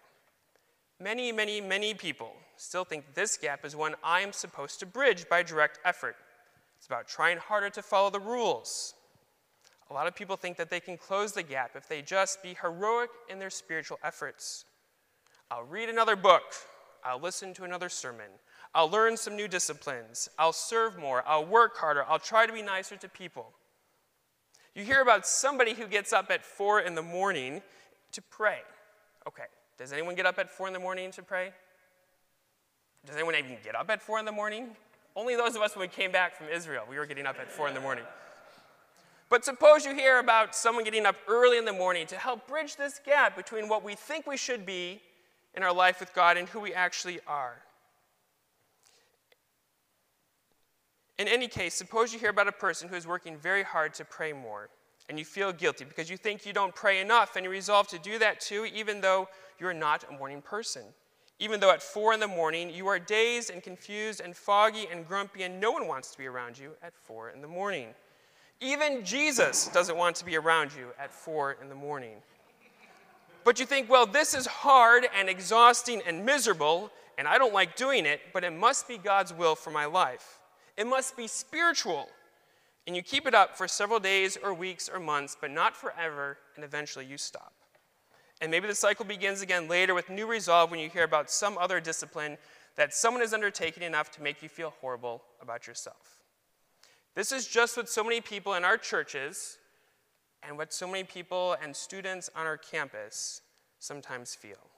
Many, 1.00 1.32
many, 1.32 1.60
many 1.60 1.94
people 1.94 2.32
still 2.56 2.84
think 2.84 3.14
this 3.14 3.36
gap 3.36 3.64
is 3.64 3.74
one 3.74 3.94
I 4.04 4.20
am 4.20 4.32
supposed 4.32 4.78
to 4.80 4.86
bridge 4.86 5.28
by 5.28 5.42
direct 5.42 5.80
effort. 5.84 6.16
It's 6.82 6.88
about 6.88 7.06
trying 7.06 7.38
harder 7.38 7.70
to 7.70 7.80
follow 7.80 8.10
the 8.10 8.18
rules. 8.18 8.94
A 9.88 9.94
lot 9.94 10.08
of 10.08 10.16
people 10.16 10.34
think 10.34 10.56
that 10.56 10.68
they 10.68 10.80
can 10.80 10.96
close 10.96 11.30
the 11.30 11.44
gap 11.44 11.76
if 11.76 11.86
they 11.86 12.02
just 12.02 12.42
be 12.42 12.56
heroic 12.60 13.10
in 13.28 13.38
their 13.38 13.50
spiritual 13.50 14.00
efforts. 14.02 14.64
I'll 15.48 15.62
read 15.62 15.88
another 15.88 16.16
book. 16.16 16.42
I'll 17.04 17.20
listen 17.20 17.54
to 17.54 17.62
another 17.62 17.88
sermon. 17.88 18.26
I'll 18.74 18.90
learn 18.90 19.16
some 19.16 19.36
new 19.36 19.46
disciplines. 19.46 20.28
I'll 20.40 20.52
serve 20.52 20.98
more. 20.98 21.22
I'll 21.24 21.46
work 21.46 21.76
harder. 21.76 22.04
I'll 22.08 22.18
try 22.18 22.46
to 22.46 22.52
be 22.52 22.62
nicer 22.62 22.96
to 22.96 23.08
people. 23.08 23.52
You 24.74 24.82
hear 24.82 25.02
about 25.02 25.24
somebody 25.24 25.74
who 25.74 25.86
gets 25.86 26.12
up 26.12 26.32
at 26.32 26.44
four 26.44 26.80
in 26.80 26.96
the 26.96 27.02
morning 27.02 27.62
to 28.10 28.22
pray. 28.22 28.58
Okay, 29.28 29.44
does 29.78 29.92
anyone 29.92 30.16
get 30.16 30.26
up 30.26 30.40
at 30.40 30.50
4 30.50 30.66
in 30.66 30.72
the 30.72 30.80
morning 30.80 31.12
to 31.12 31.22
pray? 31.22 31.52
Does 33.06 33.14
anyone 33.14 33.36
even 33.36 33.56
get 33.62 33.76
up 33.76 33.88
at 33.88 34.02
4 34.02 34.18
in 34.18 34.24
the 34.24 34.32
morning? 34.32 34.74
Only 35.14 35.36
those 35.36 35.56
of 35.56 35.62
us 35.62 35.76
when 35.76 35.88
we 35.88 35.88
came 35.88 36.10
back 36.10 36.34
from 36.34 36.48
Israel, 36.48 36.84
we 36.88 36.98
were 36.98 37.06
getting 37.06 37.26
up 37.26 37.38
at 37.38 37.50
4 37.50 37.68
in 37.68 37.74
the 37.74 37.80
morning. 37.80 38.04
But 39.28 39.44
suppose 39.44 39.84
you 39.84 39.94
hear 39.94 40.18
about 40.18 40.54
someone 40.54 40.84
getting 40.84 41.06
up 41.06 41.16
early 41.26 41.58
in 41.58 41.64
the 41.64 41.72
morning 41.72 42.06
to 42.08 42.16
help 42.16 42.46
bridge 42.46 42.76
this 42.76 43.00
gap 43.04 43.36
between 43.36 43.68
what 43.68 43.82
we 43.82 43.94
think 43.94 44.26
we 44.26 44.36
should 44.36 44.66
be 44.66 45.00
in 45.54 45.62
our 45.62 45.72
life 45.72 46.00
with 46.00 46.14
God 46.14 46.36
and 46.36 46.48
who 46.48 46.60
we 46.60 46.74
actually 46.74 47.20
are. 47.26 47.56
In 51.18 51.28
any 51.28 51.46
case, 51.46 51.74
suppose 51.74 52.12
you 52.12 52.18
hear 52.18 52.30
about 52.30 52.48
a 52.48 52.52
person 52.52 52.88
who 52.88 52.96
is 52.96 53.06
working 53.06 53.36
very 53.36 53.62
hard 53.62 53.94
to 53.94 54.04
pray 54.04 54.32
more, 54.32 54.70
and 55.08 55.18
you 55.18 55.24
feel 55.24 55.52
guilty 55.52 55.84
because 55.84 56.10
you 56.10 56.16
think 56.16 56.44
you 56.44 56.52
don't 56.52 56.74
pray 56.74 57.00
enough, 57.00 57.36
and 57.36 57.44
you 57.44 57.50
resolve 57.50 57.86
to 57.88 57.98
do 57.98 58.18
that 58.18 58.40
too, 58.40 58.66
even 58.74 59.00
though 59.00 59.28
you're 59.58 59.74
not 59.74 60.04
a 60.10 60.12
morning 60.12 60.42
person. 60.42 60.82
Even 61.42 61.58
though 61.58 61.72
at 61.72 61.82
four 61.82 62.14
in 62.14 62.20
the 62.20 62.28
morning 62.28 62.70
you 62.70 62.86
are 62.86 63.00
dazed 63.00 63.50
and 63.50 63.64
confused 63.64 64.20
and 64.20 64.36
foggy 64.36 64.86
and 64.92 65.08
grumpy, 65.08 65.42
and 65.42 65.60
no 65.60 65.72
one 65.72 65.88
wants 65.88 66.12
to 66.12 66.18
be 66.18 66.26
around 66.26 66.56
you 66.56 66.70
at 66.84 66.94
four 66.94 67.30
in 67.30 67.42
the 67.42 67.48
morning. 67.48 67.88
Even 68.60 69.04
Jesus 69.04 69.66
doesn't 69.66 69.96
want 69.96 70.14
to 70.14 70.24
be 70.24 70.36
around 70.36 70.70
you 70.72 70.90
at 71.00 71.12
four 71.12 71.56
in 71.60 71.68
the 71.68 71.74
morning. 71.74 72.18
But 73.42 73.58
you 73.58 73.66
think, 73.66 73.90
well, 73.90 74.06
this 74.06 74.34
is 74.34 74.46
hard 74.46 75.08
and 75.18 75.28
exhausting 75.28 76.00
and 76.06 76.24
miserable, 76.24 76.92
and 77.18 77.26
I 77.26 77.38
don't 77.38 77.52
like 77.52 77.74
doing 77.74 78.06
it, 78.06 78.20
but 78.32 78.44
it 78.44 78.52
must 78.52 78.86
be 78.86 78.96
God's 78.96 79.34
will 79.34 79.56
for 79.56 79.72
my 79.72 79.86
life. 79.86 80.38
It 80.76 80.86
must 80.86 81.16
be 81.16 81.26
spiritual. 81.26 82.08
And 82.86 82.94
you 82.94 83.02
keep 83.02 83.26
it 83.26 83.34
up 83.34 83.58
for 83.58 83.66
several 83.66 83.98
days 83.98 84.38
or 84.40 84.54
weeks 84.54 84.88
or 84.88 85.00
months, 85.00 85.36
but 85.40 85.50
not 85.50 85.74
forever, 85.74 86.38
and 86.54 86.64
eventually 86.64 87.04
you 87.04 87.18
stop. 87.18 87.52
And 88.42 88.50
maybe 88.50 88.66
the 88.66 88.74
cycle 88.74 89.04
begins 89.04 89.40
again 89.40 89.68
later 89.68 89.94
with 89.94 90.10
new 90.10 90.26
resolve 90.26 90.72
when 90.72 90.80
you 90.80 90.88
hear 90.88 91.04
about 91.04 91.30
some 91.30 91.56
other 91.56 91.80
discipline 91.80 92.36
that 92.74 92.92
someone 92.92 93.22
is 93.22 93.32
undertaking 93.32 93.84
enough 93.84 94.10
to 94.10 94.22
make 94.22 94.42
you 94.42 94.48
feel 94.48 94.74
horrible 94.80 95.22
about 95.40 95.68
yourself. 95.68 96.18
This 97.14 97.30
is 97.30 97.46
just 97.46 97.76
what 97.76 97.88
so 97.88 98.02
many 98.02 98.20
people 98.20 98.54
in 98.54 98.64
our 98.64 98.76
churches 98.76 99.58
and 100.42 100.58
what 100.58 100.72
so 100.72 100.88
many 100.88 101.04
people 101.04 101.54
and 101.62 101.76
students 101.76 102.30
on 102.34 102.44
our 102.44 102.56
campus 102.56 103.42
sometimes 103.78 104.34
feel. 104.34 104.70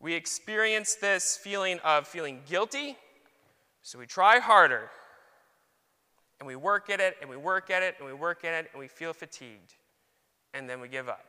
We 0.00 0.14
experience 0.14 0.94
this 0.94 1.36
feeling 1.36 1.78
of 1.80 2.08
feeling 2.08 2.40
guilty, 2.48 2.96
so 3.82 3.98
we 3.98 4.06
try 4.06 4.38
harder, 4.38 4.88
and 6.40 6.46
we 6.46 6.56
work 6.56 6.88
at 6.88 7.00
it, 7.00 7.16
and 7.20 7.28
we 7.28 7.36
work 7.36 7.68
at 7.68 7.82
it, 7.82 7.96
and 7.98 8.08
we 8.08 8.14
work 8.14 8.46
at 8.46 8.64
it, 8.64 8.70
and 8.72 8.80
we 8.80 8.88
feel 8.88 9.12
fatigued, 9.12 9.74
and 10.54 10.70
then 10.70 10.80
we 10.80 10.88
give 10.88 11.10
up. 11.10 11.26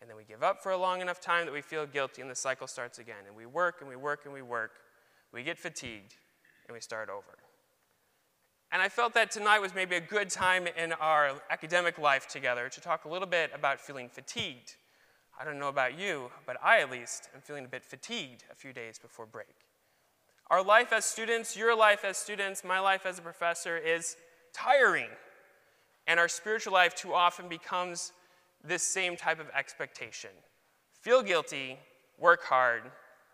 And 0.00 0.08
then 0.08 0.16
we 0.16 0.24
give 0.24 0.42
up 0.42 0.62
for 0.62 0.72
a 0.72 0.76
long 0.76 1.00
enough 1.00 1.20
time 1.20 1.44
that 1.46 1.52
we 1.52 1.60
feel 1.60 1.86
guilty, 1.86 2.22
and 2.22 2.30
the 2.30 2.36
cycle 2.36 2.66
starts 2.66 2.98
again. 2.98 3.26
And 3.26 3.36
we 3.36 3.46
work 3.46 3.76
and 3.80 3.88
we 3.88 3.96
work 3.96 4.24
and 4.24 4.32
we 4.32 4.42
work. 4.42 4.72
We 5.32 5.42
get 5.42 5.58
fatigued, 5.58 6.14
and 6.66 6.74
we 6.74 6.80
start 6.80 7.08
over. 7.10 7.38
And 8.70 8.82
I 8.82 8.88
felt 8.88 9.14
that 9.14 9.30
tonight 9.30 9.60
was 9.60 9.74
maybe 9.74 9.96
a 9.96 10.00
good 10.00 10.28
time 10.28 10.66
in 10.66 10.92
our 10.92 11.40
academic 11.50 11.98
life 11.98 12.28
together 12.28 12.68
to 12.68 12.80
talk 12.80 13.06
a 13.06 13.08
little 13.08 13.28
bit 13.28 13.50
about 13.54 13.80
feeling 13.80 14.08
fatigued. 14.08 14.76
I 15.40 15.44
don't 15.44 15.58
know 15.58 15.68
about 15.68 15.98
you, 15.98 16.30
but 16.46 16.56
I 16.62 16.80
at 16.80 16.90
least 16.90 17.30
am 17.34 17.40
feeling 17.40 17.64
a 17.64 17.68
bit 17.68 17.84
fatigued 17.84 18.44
a 18.50 18.54
few 18.54 18.72
days 18.72 18.98
before 18.98 19.24
break. 19.24 19.46
Our 20.50 20.62
life 20.62 20.92
as 20.92 21.04
students, 21.04 21.56
your 21.56 21.76
life 21.76 22.04
as 22.04 22.16
students, 22.16 22.64
my 22.64 22.78
life 22.78 23.06
as 23.06 23.18
a 23.18 23.22
professor 23.22 23.76
is 23.76 24.16
tiring. 24.52 25.08
And 26.06 26.18
our 26.18 26.28
spiritual 26.28 26.72
life 26.72 26.94
too 26.94 27.14
often 27.14 27.48
becomes 27.48 28.12
this 28.68 28.82
same 28.82 29.16
type 29.16 29.40
of 29.40 29.48
expectation 29.54 30.30
feel 30.92 31.22
guilty, 31.22 31.78
work 32.18 32.44
hard, 32.44 32.82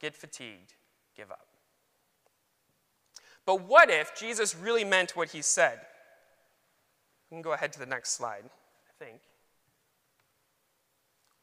get 0.00 0.14
fatigued, 0.14 0.74
give 1.16 1.30
up. 1.30 1.46
But 3.46 3.62
what 3.62 3.90
if 3.90 4.14
Jesus 4.14 4.54
really 4.54 4.84
meant 4.84 5.16
what 5.16 5.30
he 5.30 5.42
said? 5.42 5.80
We 7.30 7.36
can 7.36 7.42
go 7.42 7.52
ahead 7.52 7.72
to 7.74 7.78
the 7.78 7.86
next 7.86 8.10
slide, 8.12 8.44
I 8.44 9.04
think. 9.04 9.20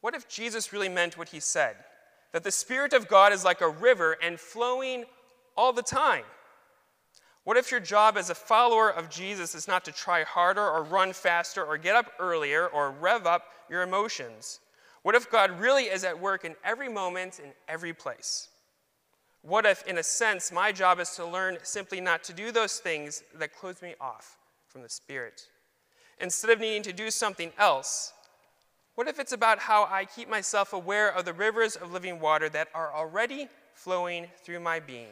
What 0.02 0.16
if 0.16 0.28
Jesus 0.28 0.74
really 0.74 0.90
meant 0.90 1.18
what 1.18 1.30
he 1.30 1.40
said? 1.40 1.76
That 2.34 2.44
the 2.44 2.52
Spirit 2.52 2.94
of 2.94 3.08
God 3.08 3.34
is 3.34 3.44
like 3.44 3.62
a 3.62 3.70
river 3.70 4.18
and 4.22 4.40
flowing 4.40 5.06
all 5.56 5.74
the 5.74 5.84
time. 5.84 6.24
What 7.44 7.58
if 7.58 7.72
your 7.72 7.80
job 7.80 8.18
as 8.18 8.30
a 8.30 8.36
follower 8.36 8.90
of 8.90 9.10
Jesus 9.10 9.56
is 9.56 9.68
not 9.68 9.84
to 9.86 9.92
try 9.92 10.24
harder 10.24 10.66
or 10.66 10.84
run 10.84 11.12
faster 11.12 11.66
or 11.66 11.78
get 11.78 11.96
up 11.96 12.12
earlier 12.20 12.68
or 12.68 12.92
rev 12.92 13.26
up 13.26 13.46
your 13.70 13.82
emotions? 13.82 14.60
What 15.02 15.16
if 15.16 15.32
God 15.32 15.60
really 15.60 15.86
is 15.86 16.04
at 16.04 16.20
work 16.20 16.46
in 16.46 16.56
every 16.64 16.88
moment, 16.88 17.40
in 17.40 17.52
every 17.68 17.94
place? 17.94 18.50
What 19.42 19.66
if, 19.66 19.84
in 19.88 19.98
a 19.98 20.04
sense, 20.04 20.52
my 20.52 20.72
job 20.72 21.00
is 21.00 21.10
to 21.16 21.26
learn 21.26 21.58
simply 21.64 22.00
not 22.00 22.24
to 22.26 22.34
do 22.34 22.52
those 22.52 22.78
things 22.78 23.24
that 23.34 23.56
close 23.56 23.82
me 23.82 23.96
off 24.00 24.38
from 24.68 24.84
the 24.84 24.90
Spirit? 24.90 25.48
Instead 26.20 26.52
of 26.52 26.60
needing 26.60 26.84
to 26.84 26.94
do 26.94 27.10
something 27.10 27.52
else, 27.58 28.14
what 28.94 29.08
if 29.08 29.20
it's 29.20 29.32
about 29.32 29.58
how 29.58 29.88
I 29.90 30.06
keep 30.06 30.30
myself 30.30 30.74
aware 30.74 31.10
of 31.10 31.26
the 31.26 31.34
rivers 31.34 31.76
of 31.76 31.92
living 31.92 32.20
water 32.20 32.50
that 32.50 32.68
are 32.76 32.94
already 32.94 33.48
flowing 33.74 34.28
through 34.44 34.60
my 34.60 34.80
being? 34.80 35.08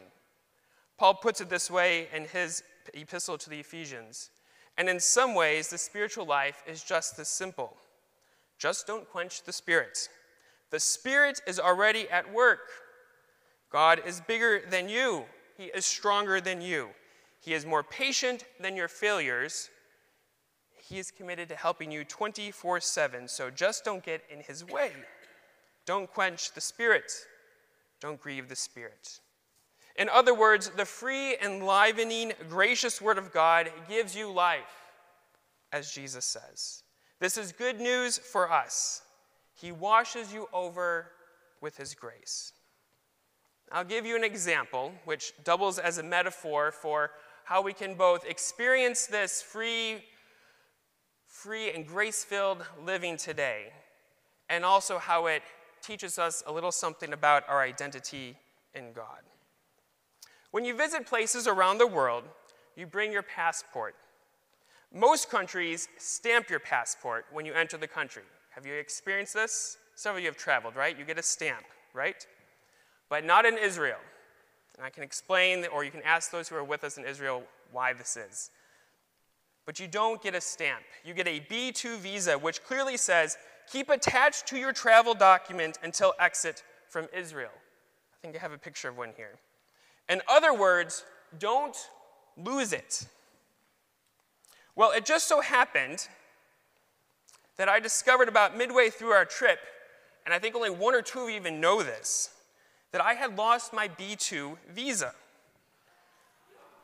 Paul 0.99 1.13
puts 1.13 1.39
it 1.39 1.49
this 1.49 1.71
way 1.71 2.09
in 2.13 2.25
his 2.25 2.61
epistle 2.93 3.37
to 3.37 3.49
the 3.49 3.61
Ephesians. 3.61 4.31
And 4.77 4.89
in 4.89 4.99
some 4.99 5.33
ways, 5.33 5.69
the 5.69 5.77
spiritual 5.77 6.25
life 6.25 6.61
is 6.67 6.83
just 6.83 7.15
this 7.15 7.29
simple. 7.29 7.77
Just 8.57 8.85
don't 8.85 9.09
quench 9.09 9.43
the 9.43 9.53
Spirit. 9.53 10.09
The 10.71 10.79
Spirit 10.81 11.39
is 11.47 11.57
already 11.57 12.09
at 12.09 12.33
work. 12.33 12.59
God 13.71 14.01
is 14.05 14.19
bigger 14.27 14.61
than 14.69 14.89
you, 14.89 15.23
He 15.57 15.65
is 15.65 15.85
stronger 15.85 16.41
than 16.41 16.59
you, 16.59 16.89
He 17.39 17.53
is 17.53 17.65
more 17.65 17.83
patient 17.83 18.43
than 18.59 18.75
your 18.75 18.89
failures. 18.89 19.69
He 20.75 20.97
is 20.97 21.11
committed 21.11 21.47
to 21.49 21.55
helping 21.55 21.91
you 21.91 22.03
24 22.03 22.81
7. 22.81 23.27
So 23.29 23.49
just 23.49 23.85
don't 23.85 24.03
get 24.03 24.21
in 24.29 24.41
His 24.41 24.65
way. 24.65 24.91
Don't 25.85 26.11
quench 26.11 26.51
the 26.51 26.61
Spirit. 26.61 27.11
Don't 28.01 28.19
grieve 28.19 28.49
the 28.49 28.55
Spirit. 28.55 29.19
In 29.99 30.07
other 30.07 30.33
words, 30.33 30.69
the 30.69 30.85
free, 30.85 31.35
enlivening, 31.43 32.31
gracious 32.47 33.01
Word 33.01 33.17
of 33.17 33.33
God 33.33 33.69
gives 33.89 34.15
you 34.15 34.31
life, 34.31 34.93
as 35.73 35.91
Jesus 35.91 36.23
says. 36.23 36.83
This 37.19 37.37
is 37.37 37.51
good 37.51 37.81
news 37.81 38.17
for 38.17 38.49
us. 38.49 39.01
He 39.53 39.73
washes 39.73 40.33
you 40.33 40.47
over 40.53 41.11
with 41.59 41.75
His 41.75 41.93
grace. 41.93 42.53
I'll 43.73 43.83
give 43.83 44.05
you 44.05 44.15
an 44.15 44.23
example 44.23 44.93
which 45.03 45.33
doubles 45.43 45.77
as 45.77 45.97
a 45.97 46.03
metaphor 46.03 46.71
for 46.71 47.11
how 47.43 47.61
we 47.61 47.73
can 47.73 47.95
both 47.95 48.25
experience 48.25 49.05
this 49.05 49.41
free, 49.41 49.97
free 51.27 51.71
and 51.71 51.85
grace 51.85 52.23
filled 52.23 52.65
living 52.85 53.17
today, 53.17 53.73
and 54.47 54.63
also 54.63 54.97
how 54.97 55.25
it 55.25 55.43
teaches 55.81 56.17
us 56.17 56.41
a 56.47 56.53
little 56.53 56.71
something 56.71 57.11
about 57.11 57.43
our 57.49 57.61
identity 57.61 58.37
in 58.73 58.93
God. 58.93 59.19
When 60.51 60.65
you 60.65 60.75
visit 60.75 61.05
places 61.05 61.47
around 61.47 61.77
the 61.77 61.87
world, 61.87 62.23
you 62.75 62.85
bring 62.87 63.11
your 63.11 63.23
passport. 63.23 63.95
Most 64.93 65.29
countries 65.29 65.87
stamp 65.97 66.49
your 66.49 66.59
passport 66.59 67.25
when 67.31 67.45
you 67.45 67.53
enter 67.53 67.77
the 67.77 67.87
country. 67.87 68.23
Have 68.51 68.65
you 68.65 68.73
experienced 68.73 69.33
this? 69.33 69.77
Some 69.95 70.15
of 70.15 70.21
you 70.21 70.27
have 70.27 70.37
traveled, 70.37 70.75
right? 70.75 70.97
You 70.97 71.05
get 71.05 71.19
a 71.19 71.23
stamp, 71.23 71.65
right? 71.93 72.25
But 73.09 73.25
not 73.25 73.45
in 73.45 73.57
Israel. 73.57 73.99
And 74.77 74.85
I 74.85 74.89
can 74.89 75.03
explain, 75.03 75.65
or 75.73 75.83
you 75.83 75.91
can 75.91 76.01
ask 76.03 76.31
those 76.31 76.47
who 76.47 76.55
are 76.55 76.63
with 76.63 76.83
us 76.83 76.97
in 76.97 77.05
Israel 77.05 77.43
why 77.71 77.93
this 77.93 78.17
is. 78.17 78.49
But 79.65 79.79
you 79.79 79.87
don't 79.87 80.21
get 80.21 80.33
a 80.33 80.41
stamp. 80.41 80.81
You 81.05 81.13
get 81.13 81.27
a 81.27 81.41
B 81.41 81.71
2 81.71 81.97
visa, 81.97 82.39
which 82.39 82.63
clearly 82.63 82.97
says 82.97 83.37
keep 83.71 83.89
attached 83.89 84.47
to 84.47 84.57
your 84.57 84.73
travel 84.73 85.13
document 85.13 85.77
until 85.83 86.13
exit 86.19 86.63
from 86.87 87.07
Israel. 87.13 87.51
I 87.53 88.17
think 88.21 88.35
I 88.35 88.39
have 88.39 88.51
a 88.51 88.57
picture 88.57 88.89
of 88.89 88.97
one 88.97 89.11
here. 89.15 89.37
In 90.09 90.21
other 90.27 90.53
words, 90.53 91.05
don't 91.37 91.77
lose 92.35 92.73
it. 92.73 93.07
Well, 94.75 94.91
it 94.91 95.05
just 95.05 95.27
so 95.27 95.41
happened 95.41 96.07
that 97.57 97.69
I 97.69 97.79
discovered 97.79 98.27
about 98.27 98.57
midway 98.57 98.89
through 98.89 99.11
our 99.11 99.25
trip, 99.25 99.59
and 100.25 100.33
I 100.33 100.39
think 100.39 100.55
only 100.55 100.69
one 100.69 100.95
or 100.95 101.01
two 101.01 101.19
of 101.19 101.29
you 101.29 101.35
even 101.35 101.61
know 101.61 101.83
this, 101.83 102.29
that 102.91 103.01
I 103.01 103.13
had 103.13 103.37
lost 103.37 103.73
my 103.73 103.87
B2 103.87 104.57
visa. 104.71 105.13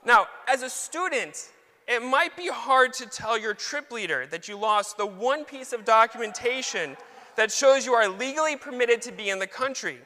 Now, 0.05 0.27
as 0.47 0.61
a 0.61 0.69
student, 0.69 1.49
it 1.87 2.03
might 2.03 2.35
be 2.35 2.47
hard 2.47 2.93
to 2.93 3.05
tell 3.05 3.37
your 3.37 3.53
trip 3.53 3.91
leader 3.91 4.27
that 4.27 4.47
you 4.47 4.57
lost 4.57 4.97
the 4.97 5.05
one 5.05 5.45
piece 5.45 5.73
of 5.73 5.85
documentation 5.85 6.97
that 7.37 7.51
shows 7.51 7.85
you 7.85 7.93
are 7.93 8.07
legally 8.07 8.55
permitted 8.55 9.01
to 9.03 9.11
be 9.11 9.29
in 9.29 9.39
the 9.39 9.47
country. 9.47 9.97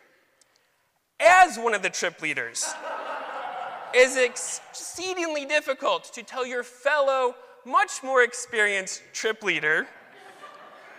As 1.20 1.58
one 1.58 1.74
of 1.74 1.82
the 1.82 1.90
trip 1.90 2.22
leaders, 2.22 2.74
is 3.96 4.17
exceedingly 4.17 5.46
difficult 5.46 6.05
to 6.13 6.24
tell 6.24 6.46
your 6.46 6.63
fellow, 6.63 7.36
much 7.65 8.03
more 8.03 8.24
experienced 8.24 9.01
trip 9.13 9.43
leader, 9.43 9.88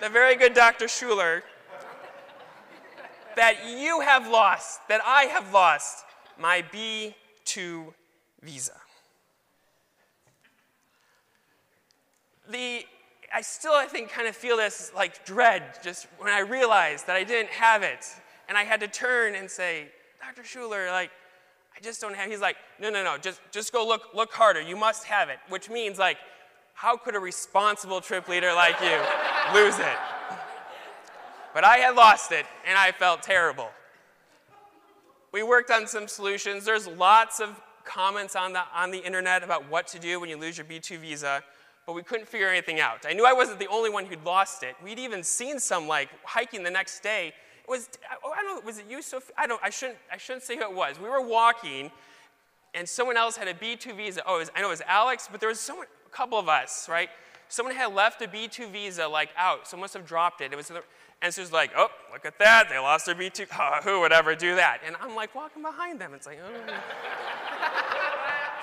the 0.00 0.09
very 0.09 0.37
good 0.37 0.54
Dr. 0.54 0.88
Schuler, 0.88 1.42
that 3.37 3.66
you 3.66 4.00
have 4.00 4.28
lost, 4.28 4.80
that 4.88 5.00
I 5.04 5.25
have 5.25 5.52
lost 5.52 6.04
my 6.38 6.64
B2 6.73 7.92
visa. 8.42 8.73
The, 12.50 12.85
I 13.32 13.42
still, 13.42 13.73
I 13.73 13.87
think, 13.87 14.11
kind 14.11 14.26
of 14.26 14.35
feel 14.35 14.56
this 14.56 14.90
like 14.94 15.25
dread 15.25 15.62
just 15.85 16.09
when 16.18 16.32
I 16.32 16.40
realized 16.40 17.06
that 17.06 17.16
I 17.16 17.23
didn't 17.23 17.50
have 17.50 17.82
it. 17.82 18.04
And 18.49 18.59
I 18.59 18.64
had 18.64 18.80
to 18.80 18.88
turn 18.88 19.37
and 19.37 19.49
say, 19.49 19.88
Dr. 20.20 20.42
Schuler, 20.44 20.90
like, 20.90 21.11
I 21.81 21.83
just 21.83 22.01
don't 22.01 22.15
have. 22.15 22.31
He's 22.31 22.41
like, 22.41 22.57
no, 22.79 22.91
no, 22.91 23.03
no, 23.03 23.17
just, 23.17 23.41
just 23.51 23.73
go 23.73 23.87
look, 23.87 24.15
look 24.15 24.33
harder. 24.33 24.61
You 24.61 24.77
must 24.77 25.05
have 25.05 25.31
it. 25.31 25.39
Which 25.49 25.71
means, 25.71 25.99
like, 25.99 26.19
how 26.75 26.97
could 26.97 27.15
a 27.15 27.19
responsible 27.19 28.01
trip 28.01 28.29
leader 28.29 28.53
like 28.53 28.79
you 28.81 28.99
lose 29.55 29.79
it? 29.79 29.97
But 31.55 31.65
I 31.65 31.79
had 31.79 31.97
lost 31.97 32.33
it, 32.33 32.45
and 32.67 32.77
I 32.77 32.93
felt 32.93 33.23
terrible. 33.23 33.71
We 35.33 35.43
worked 35.43 35.71
on 35.71 35.87
some 35.87 36.07
solutions. 36.07 36.65
There's 36.65 36.87
lots 36.87 37.41
of 37.41 37.61
comments 37.85 38.37
on 38.37 38.53
the, 38.53 38.63
on 38.75 38.91
the 38.91 38.99
internet 38.99 39.43
about 39.43 39.69
what 39.71 39.87
to 39.89 39.99
do 39.99 40.21
when 40.21 40.29
you 40.29 40.37
lose 40.37 40.59
your 40.59 40.67
B2 40.67 40.99
visa, 40.99 41.43
but 41.87 41.95
we 41.95 42.03
couldn't 42.03 42.29
figure 42.29 42.49
anything 42.49 42.79
out. 42.79 43.07
I 43.07 43.15
knew 43.15 43.25
I 43.25 43.33
wasn't 43.33 43.59
the 43.59 43.69
only 43.69 43.91
one 43.91 44.05
who'd 44.05 44.25
lost 44.25 44.63
it. 44.63 44.75
We'd 44.85 44.99
even 44.99 45.23
seen 45.23 45.59
some 45.59 45.89
like 45.89 46.11
hiking 46.25 46.63
the 46.63 46.71
next 46.71 47.01
day. 47.03 47.33
Was, 47.71 47.89
oh, 48.25 48.33
I 48.33 48.43
don't 48.43 48.57
know, 48.57 48.67
was 48.67 48.79
it 48.79 48.87
you, 48.91 49.00
Sophie? 49.00 49.33
I 49.39 49.47
don't, 49.47 49.61
I 49.62 49.71
shouldn't, 49.71 49.99
I 50.12 50.17
shouldn't 50.17 50.43
say 50.43 50.57
who 50.57 50.62
it 50.62 50.75
was. 50.75 50.99
We 50.99 51.09
were 51.09 51.21
walking, 51.21 51.93
and 52.75 52.89
someone 52.89 53.17
else 53.17 53.37
had 53.37 53.47
a 53.47 53.55
B2 53.55 53.97
visa. 53.97 54.23
Oh, 54.27 54.39
was, 54.39 54.50
I 54.57 54.61
know 54.61 54.67
it 54.67 54.71
was 54.71 54.83
Alex, 54.89 55.29
but 55.31 55.39
there 55.39 55.49
was 55.49 55.61
someone, 55.61 55.87
a 56.05 56.11
couple 56.11 56.37
of 56.37 56.49
us, 56.49 56.89
right? 56.89 57.09
Someone 57.49 57.77
had 57.77 57.95
left 57.95 58.23
a 58.23 58.27
B2 58.27 58.73
visa 58.73 59.07
like 59.07 59.29
out, 59.37 59.69
so 59.69 59.77
must 59.77 59.95
have 59.95 60.05
dropped 60.05 60.41
it. 60.41 60.53
It 60.53 60.57
was, 60.57 60.73
and 61.23 61.33
so 61.33 61.43
it's 61.43 61.53
like, 61.53 61.71
oh, 61.77 61.87
look 62.12 62.25
at 62.25 62.41
that, 62.41 62.69
they 62.71 62.79
lost 62.79 63.07
their 63.07 63.15
B2. 63.15 63.47
Oh, 63.57 63.79
who 63.85 64.00
would 64.00 64.11
ever 64.11 64.35
do 64.35 64.57
that? 64.57 64.81
And 64.85 64.97
I'm 65.00 65.15
like 65.15 65.33
walking 65.37 65.62
behind 65.62 66.00
them. 66.00 66.12
It's 66.12 66.27
like, 66.27 66.41
oh, 66.45 66.75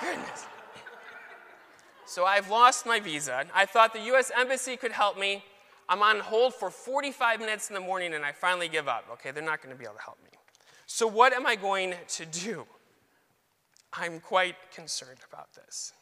goodness. 0.02 0.44
So 2.04 2.26
I've 2.26 2.50
lost 2.50 2.84
my 2.84 3.00
visa. 3.00 3.46
I 3.54 3.64
thought 3.64 3.94
the 3.94 4.02
U.S. 4.02 4.30
Embassy 4.36 4.76
could 4.76 4.92
help 4.92 5.18
me. 5.18 5.44
I'm 5.88 6.02
on 6.02 6.20
hold 6.20 6.54
for 6.54 6.70
45 6.70 7.40
minutes 7.40 7.68
in 7.70 7.74
the 7.74 7.80
morning, 7.80 8.14
and 8.14 8.24
I 8.24 8.32
finally 8.32 8.68
give 8.68 8.88
up. 8.88 9.06
Okay, 9.12 9.30
they're 9.30 9.42
not 9.42 9.62
going 9.62 9.74
to 9.74 9.78
be 9.78 9.84
able 9.84 9.96
to 9.96 10.02
help 10.02 10.18
me. 10.22 10.30
So 10.86 11.06
what 11.06 11.32
am 11.32 11.46
I 11.46 11.56
going 11.56 11.94
to 12.08 12.26
do? 12.26 12.66
I'm 13.92 14.20
quite 14.20 14.56
concerned 14.74 15.20
about 15.30 15.54
this. 15.54 15.92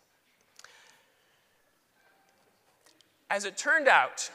As 3.31 3.45
it 3.45 3.57
turned 3.57 3.89
out, 3.89 4.31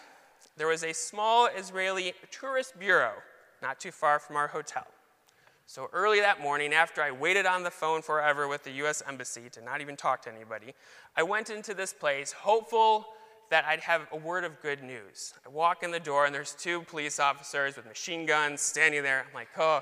there 0.58 0.68
was 0.68 0.84
a 0.84 0.94
small 0.94 1.48
Israeli 1.48 2.14
tourist 2.32 2.78
bureau 2.80 3.14
not 3.62 3.80
too 3.80 3.92
far 3.92 4.20
from 4.20 4.36
our 4.36 4.48
hotel. 4.48 4.88
So 5.66 5.90
early 5.94 6.20
that 6.20 6.42
morning, 6.42 6.74
after 6.74 7.02
I 7.02 7.12
waited 7.12 7.46
on 7.46 7.64
the 7.64 7.72
phone 7.72 8.02
forever 8.02 8.48
with 8.48 8.64
the 8.64 8.72
US 8.84 9.02
Embassy 9.08 9.50
to 9.52 9.62
not 9.64 9.80
even 9.80 9.96
talk 9.96 10.22
to 10.24 10.34
anybody, 10.34 10.74
I 11.16 11.24
went 11.24 11.50
into 11.50 11.74
this 11.74 11.94
place 11.94 12.32
hopeful 12.32 13.06
that 13.52 13.66
I'd 13.66 13.82
have 13.82 14.08
a 14.12 14.18
word 14.18 14.46
of 14.46 14.60
good 14.62 14.82
news. 14.82 15.34
I 15.46 15.50
walk 15.50 15.84
in 15.84 15.92
the 15.92 16.00
door, 16.00 16.26
and 16.26 16.34
there's 16.34 16.56
two 16.56 16.82
police 16.84 17.20
officers 17.20 17.76
with 17.76 17.86
machine 17.86 18.26
guns 18.26 18.62
standing 18.62 19.04
there. 19.04 19.26
I'm 19.28 19.34
like, 19.36 19.50
oh, 19.58 19.82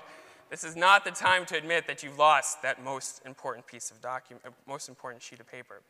this 0.49 0.63
is 0.63 0.75
not 0.75 1.05
the 1.05 1.11
time 1.11 1.45
to 1.45 1.55
admit 1.55 1.85
that 1.85 2.01
you've 2.01 2.17
lost 2.17 2.63
that 2.63 2.83
most 2.83 3.21
important 3.25 3.67
piece 3.67 3.91
of 3.91 4.01
document, 4.01 4.43
uh, 4.45 4.49
most 4.67 4.89
important 4.89 5.21
sheet 5.21 5.39
of 5.39 5.49
paper. 5.49 5.81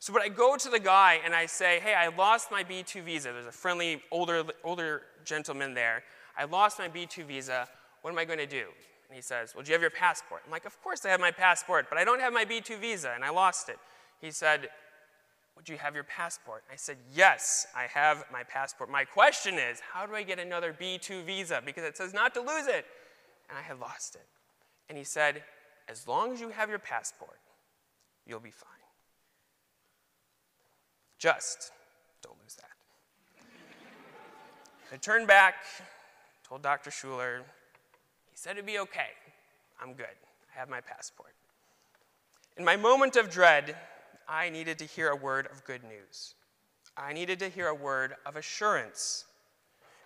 So, 0.00 0.12
but 0.12 0.20
I 0.20 0.28
go 0.28 0.56
to 0.56 0.68
the 0.68 0.78
guy 0.78 1.18
and 1.24 1.34
I 1.34 1.46
say, 1.46 1.80
hey, 1.80 1.94
I 1.94 2.08
lost 2.14 2.50
my 2.50 2.62
B2 2.62 3.02
visa. 3.02 3.32
There's 3.32 3.46
a 3.46 3.52
friendly 3.52 4.02
older, 4.10 4.44
older 4.62 5.02
gentleman 5.24 5.72
there. 5.72 6.04
I 6.36 6.44
lost 6.44 6.78
my 6.78 6.88
B2 6.88 7.24
visa. 7.24 7.66
What 8.02 8.12
am 8.12 8.18
I 8.18 8.26
going 8.26 8.38
to 8.38 8.46
do? 8.46 8.66
And 9.08 9.16
he 9.16 9.22
says, 9.22 9.54
well, 9.54 9.64
do 9.64 9.70
you 9.70 9.72
have 9.72 9.80
your 9.80 9.90
passport? 9.90 10.42
I'm 10.44 10.52
like, 10.52 10.66
of 10.66 10.80
course 10.82 11.06
I 11.06 11.08
have 11.08 11.20
my 11.20 11.30
passport, 11.30 11.86
but 11.88 11.98
I 11.98 12.04
don't 12.04 12.20
have 12.20 12.34
my 12.34 12.44
B2 12.44 12.78
visa 12.78 13.12
and 13.14 13.24
I 13.24 13.30
lost 13.30 13.70
it. 13.70 13.78
He 14.20 14.30
said, 14.30 14.68
would 15.58 15.68
you 15.68 15.76
have 15.76 15.96
your 15.96 16.04
passport? 16.04 16.62
I 16.72 16.76
said, 16.76 16.98
yes, 17.12 17.66
I 17.74 17.88
have 17.92 18.24
my 18.32 18.44
passport. 18.44 18.88
My 18.88 19.04
question 19.04 19.54
is, 19.54 19.80
how 19.92 20.06
do 20.06 20.14
I 20.14 20.22
get 20.22 20.38
another 20.38 20.72
B2 20.72 21.24
visa? 21.24 21.60
Because 21.66 21.82
it 21.82 21.96
says 21.96 22.14
not 22.14 22.32
to 22.34 22.40
lose 22.40 22.68
it 22.68 22.86
and 23.48 23.58
I 23.58 23.62
had 23.62 23.80
lost 23.80 24.14
it. 24.14 24.26
And 24.88 24.96
he 24.96 25.02
said, 25.02 25.42
As 25.88 26.06
long 26.06 26.32
as 26.32 26.40
you 26.40 26.50
have 26.50 26.68
your 26.68 26.78
passport, 26.78 27.40
you'll 28.24 28.38
be 28.38 28.52
fine. 28.52 28.70
Just 31.18 31.72
don't 32.22 32.36
lose 32.40 32.54
that. 32.54 33.44
I 34.92 34.96
turned 34.96 35.26
back, 35.26 35.56
told 36.48 36.62
Dr. 36.62 36.92
Schuler. 36.92 37.42
He 38.30 38.36
said 38.36 38.52
it'd 38.52 38.64
be 38.64 38.78
okay. 38.78 39.08
I'm 39.82 39.94
good. 39.94 40.06
I 40.54 40.58
have 40.58 40.68
my 40.68 40.80
passport. 40.80 41.34
In 42.56 42.64
my 42.64 42.76
moment 42.76 43.16
of 43.16 43.28
dread, 43.28 43.76
I 44.28 44.50
needed 44.50 44.78
to 44.78 44.84
hear 44.84 45.08
a 45.08 45.16
word 45.16 45.48
of 45.50 45.64
good 45.64 45.82
news. 45.82 46.34
I 46.96 47.12
needed 47.12 47.38
to 47.38 47.48
hear 47.48 47.68
a 47.68 47.74
word 47.74 48.14
of 48.26 48.36
assurance. 48.36 49.24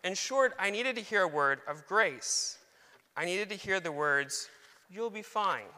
In 0.05 0.15
short, 0.15 0.55
I 0.59 0.71
needed 0.71 0.97
to 0.97 1.03
hear 1.03 1.23
a 1.23 1.29
word 1.29 1.61
of 1.67 1.87
grace. 1.87 2.59
I 3.17 3.25
needed 3.25 3.49
to 3.51 3.57
hear 3.57 3.81
the 3.81 3.93
words, 3.93 4.49
You'll 4.91 5.11
be 5.11 5.23
fine. 5.23 5.71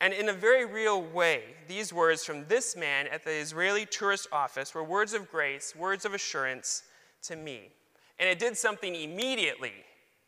And 0.00 0.12
in 0.12 0.28
a 0.28 0.32
very 0.32 0.64
real 0.64 1.02
way, 1.02 1.42
these 1.66 1.92
words 1.92 2.24
from 2.24 2.46
this 2.46 2.76
man 2.76 3.06
at 3.08 3.24
the 3.24 3.32
Israeli 3.32 3.86
tourist 3.86 4.28
office 4.30 4.74
were 4.74 4.84
words 4.84 5.12
of 5.12 5.30
grace, 5.30 5.74
words 5.74 6.04
of 6.04 6.14
assurance 6.14 6.82
to 7.22 7.34
me. 7.34 7.70
And 8.18 8.28
it 8.28 8.38
did 8.38 8.56
something 8.56 8.94
immediately 8.94 9.72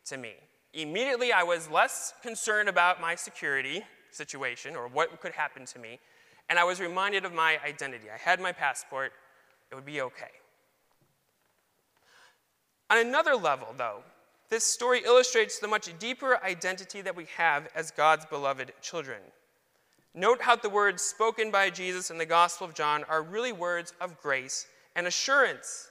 to 0.05 0.17
me. 0.17 0.33
Immediately, 0.73 1.31
I 1.31 1.43
was 1.43 1.69
less 1.69 2.13
concerned 2.21 2.67
about 2.67 2.99
my 2.99 3.15
security 3.15 3.83
situation 4.11 4.75
or 4.75 4.87
what 4.87 5.21
could 5.21 5.33
happen 5.33 5.65
to 5.67 5.79
me, 5.79 5.99
and 6.49 6.57
I 6.57 6.63
was 6.63 6.79
reminded 6.79 7.25
of 7.25 7.33
my 7.33 7.59
identity. 7.65 8.07
I 8.13 8.17
had 8.17 8.39
my 8.39 8.51
passport, 8.51 9.13
it 9.71 9.75
would 9.75 9.85
be 9.85 10.01
okay. 10.01 10.31
On 12.89 12.97
another 12.97 13.35
level, 13.35 13.67
though, 13.77 14.03
this 14.49 14.63
story 14.63 15.01
illustrates 15.05 15.59
the 15.59 15.67
much 15.67 15.97
deeper 15.99 16.43
identity 16.43 17.01
that 17.01 17.15
we 17.15 17.27
have 17.37 17.69
as 17.75 17.91
God's 17.91 18.25
beloved 18.25 18.71
children. 18.81 19.19
Note 20.15 20.41
how 20.41 20.55
the 20.55 20.69
words 20.69 21.03
spoken 21.03 21.51
by 21.51 21.69
Jesus 21.69 22.09
in 22.09 22.17
the 22.17 22.25
Gospel 22.25 22.65
of 22.65 22.73
John 22.73 23.03
are 23.03 23.21
really 23.21 23.51
words 23.51 23.93
of 24.01 24.19
grace 24.19 24.65
and 24.95 25.05
assurance 25.05 25.89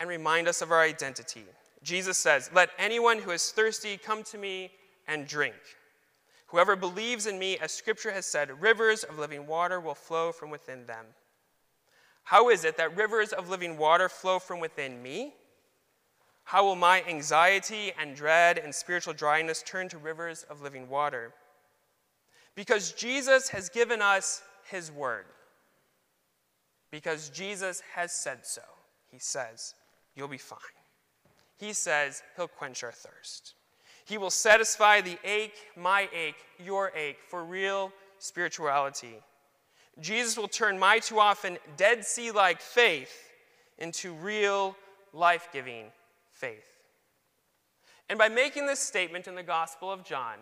and 0.00 0.08
remind 0.08 0.48
us 0.48 0.62
of 0.62 0.72
our 0.72 0.80
identity. 0.80 1.44
Jesus 1.82 2.16
says, 2.16 2.50
Let 2.54 2.70
anyone 2.78 3.18
who 3.18 3.30
is 3.30 3.50
thirsty 3.50 3.98
come 3.98 4.22
to 4.24 4.38
me 4.38 4.70
and 5.06 5.26
drink. 5.26 5.54
Whoever 6.50 6.74
believes 6.74 7.26
in 7.26 7.38
me, 7.38 7.58
as 7.58 7.70
scripture 7.70 8.10
has 8.10 8.26
said, 8.26 8.60
rivers 8.60 9.04
of 9.04 9.18
living 9.18 9.46
water 9.46 9.78
will 9.78 9.94
flow 9.94 10.32
from 10.32 10.50
within 10.50 10.84
them. 10.86 11.06
How 12.24 12.50
is 12.50 12.64
it 12.64 12.76
that 12.76 12.96
rivers 12.96 13.32
of 13.32 13.48
living 13.48 13.78
water 13.78 14.08
flow 14.08 14.40
from 14.40 14.58
within 14.58 15.00
me? 15.00 15.34
How 16.42 16.64
will 16.64 16.74
my 16.74 17.04
anxiety 17.06 17.92
and 17.96 18.16
dread 18.16 18.58
and 18.58 18.74
spiritual 18.74 19.14
dryness 19.14 19.62
turn 19.64 19.88
to 19.90 19.98
rivers 19.98 20.44
of 20.50 20.60
living 20.60 20.88
water? 20.88 21.32
Because 22.56 22.92
Jesus 22.92 23.50
has 23.50 23.68
given 23.68 24.02
us 24.02 24.42
his 24.68 24.90
word. 24.90 25.26
Because 26.90 27.30
Jesus 27.30 27.80
has 27.94 28.10
said 28.10 28.44
so. 28.44 28.62
He 29.12 29.20
says, 29.20 29.74
You'll 30.16 30.26
be 30.26 30.38
fine. 30.38 30.58
He 31.56 31.72
says, 31.72 32.24
He'll 32.34 32.48
quench 32.48 32.82
our 32.82 32.90
thirst. 32.90 33.54
He 34.04 34.18
will 34.18 34.30
satisfy 34.30 35.00
the 35.00 35.18
ache, 35.24 35.54
my 35.76 36.08
ache, 36.14 36.36
your 36.58 36.92
ache, 36.96 37.18
for 37.28 37.44
real 37.44 37.92
spirituality. 38.18 39.16
Jesus 40.00 40.36
will 40.36 40.48
turn 40.48 40.78
my 40.78 40.98
too 40.98 41.20
often 41.20 41.58
Dead 41.76 42.04
Sea 42.04 42.30
like 42.30 42.60
faith 42.60 43.30
into 43.78 44.12
real 44.12 44.76
life 45.12 45.48
giving 45.52 45.86
faith. 46.30 46.80
And 48.08 48.18
by 48.18 48.28
making 48.28 48.66
this 48.66 48.80
statement 48.80 49.28
in 49.28 49.34
the 49.34 49.42
Gospel 49.42 49.92
of 49.92 50.04
John, 50.04 50.36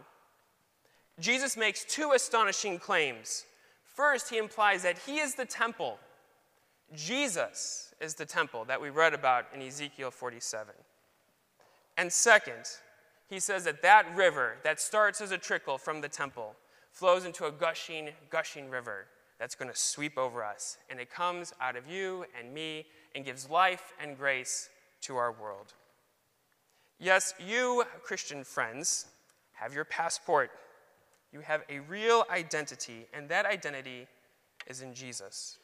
Jesus 1.21 1.57
makes 1.57 1.85
two 1.85 2.13
astonishing 2.13 2.79
claims. 2.79 3.45
First, 3.85 4.31
he 4.31 4.39
implies 4.39 4.83
that 4.85 4.99
he 4.99 5.19
is 5.19 5.35
the 5.35 5.45
temple. 5.45 5.99
Jesus 6.95 7.93
is 8.01 8.15
the 8.15 8.25
temple 8.25 8.65
that 8.67 8.81
we 8.81 8.91
read 8.91 9.13
about 9.13 9.47
in 9.53 9.61
Ezekiel 9.61 10.11
47. 10.11 10.73
And 11.97 12.13
second, 12.13 12.65
he 13.29 13.41
says 13.41 13.65
that 13.65 13.83
that 13.83 14.17
river 14.17 14.57
that 14.65 14.81
starts 14.81 15.21
as 15.21 15.31
a 15.31 15.39
trickle 15.39 15.79
from 15.79 16.01
the 16.01 16.09
temple 16.09 16.57
flows 16.91 17.25
into 17.25 17.45
a 17.45 17.53
gushing, 17.53 18.11
gushing 18.31 18.71
river 18.71 19.07
that's 19.39 19.55
going 19.55 19.71
to 19.71 19.77
sweep 19.77 20.19
over 20.19 20.43
us. 20.43 20.79
And 20.91 20.99
it 20.99 21.11
comes 21.11 21.53
out 21.61 21.77
of 21.77 21.87
you 21.87 22.25
and 22.39 22.53
me 22.53 22.87
and 23.15 23.25
gives 23.25 23.49
life 23.49 23.93
and 24.03 24.17
grace 24.17 24.69
to 25.03 25.17
our 25.17 25.33
world. 25.33 25.75
Yes, 26.99 27.35
you, 27.39 27.85
Christian 28.03 28.43
friends, 28.43 29.07
have 29.53 29.73
your 29.73 29.85
passport. 29.85 30.51
You 31.33 31.41
have 31.41 31.63
a 31.69 31.81
real 31.81 32.25
identity, 32.31 33.07
and 33.13 33.29
that 33.29 33.47
identity 33.47 34.09
is 34.67 34.83
in 34.83 34.95
Jesus. 34.95 35.59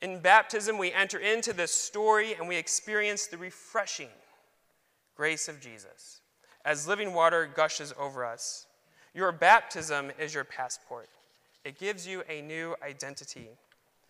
In 0.00 0.20
baptism, 0.20 0.78
we 0.78 0.92
enter 0.92 1.18
into 1.18 1.52
this 1.52 1.72
story 1.72 2.34
and 2.34 2.48
we 2.48 2.56
experience 2.56 3.26
the 3.26 3.36
refreshing 3.36 4.08
grace 5.14 5.48
of 5.48 5.60
Jesus. 5.60 6.21
As 6.64 6.86
living 6.86 7.14
water 7.14 7.50
gushes 7.52 7.92
over 7.98 8.24
us. 8.24 8.66
Your 9.14 9.32
baptism 9.32 10.10
is 10.18 10.34
your 10.34 10.44
passport, 10.44 11.08
it 11.64 11.78
gives 11.78 12.06
you 12.06 12.22
a 12.28 12.40
new 12.42 12.74
identity. 12.82 13.48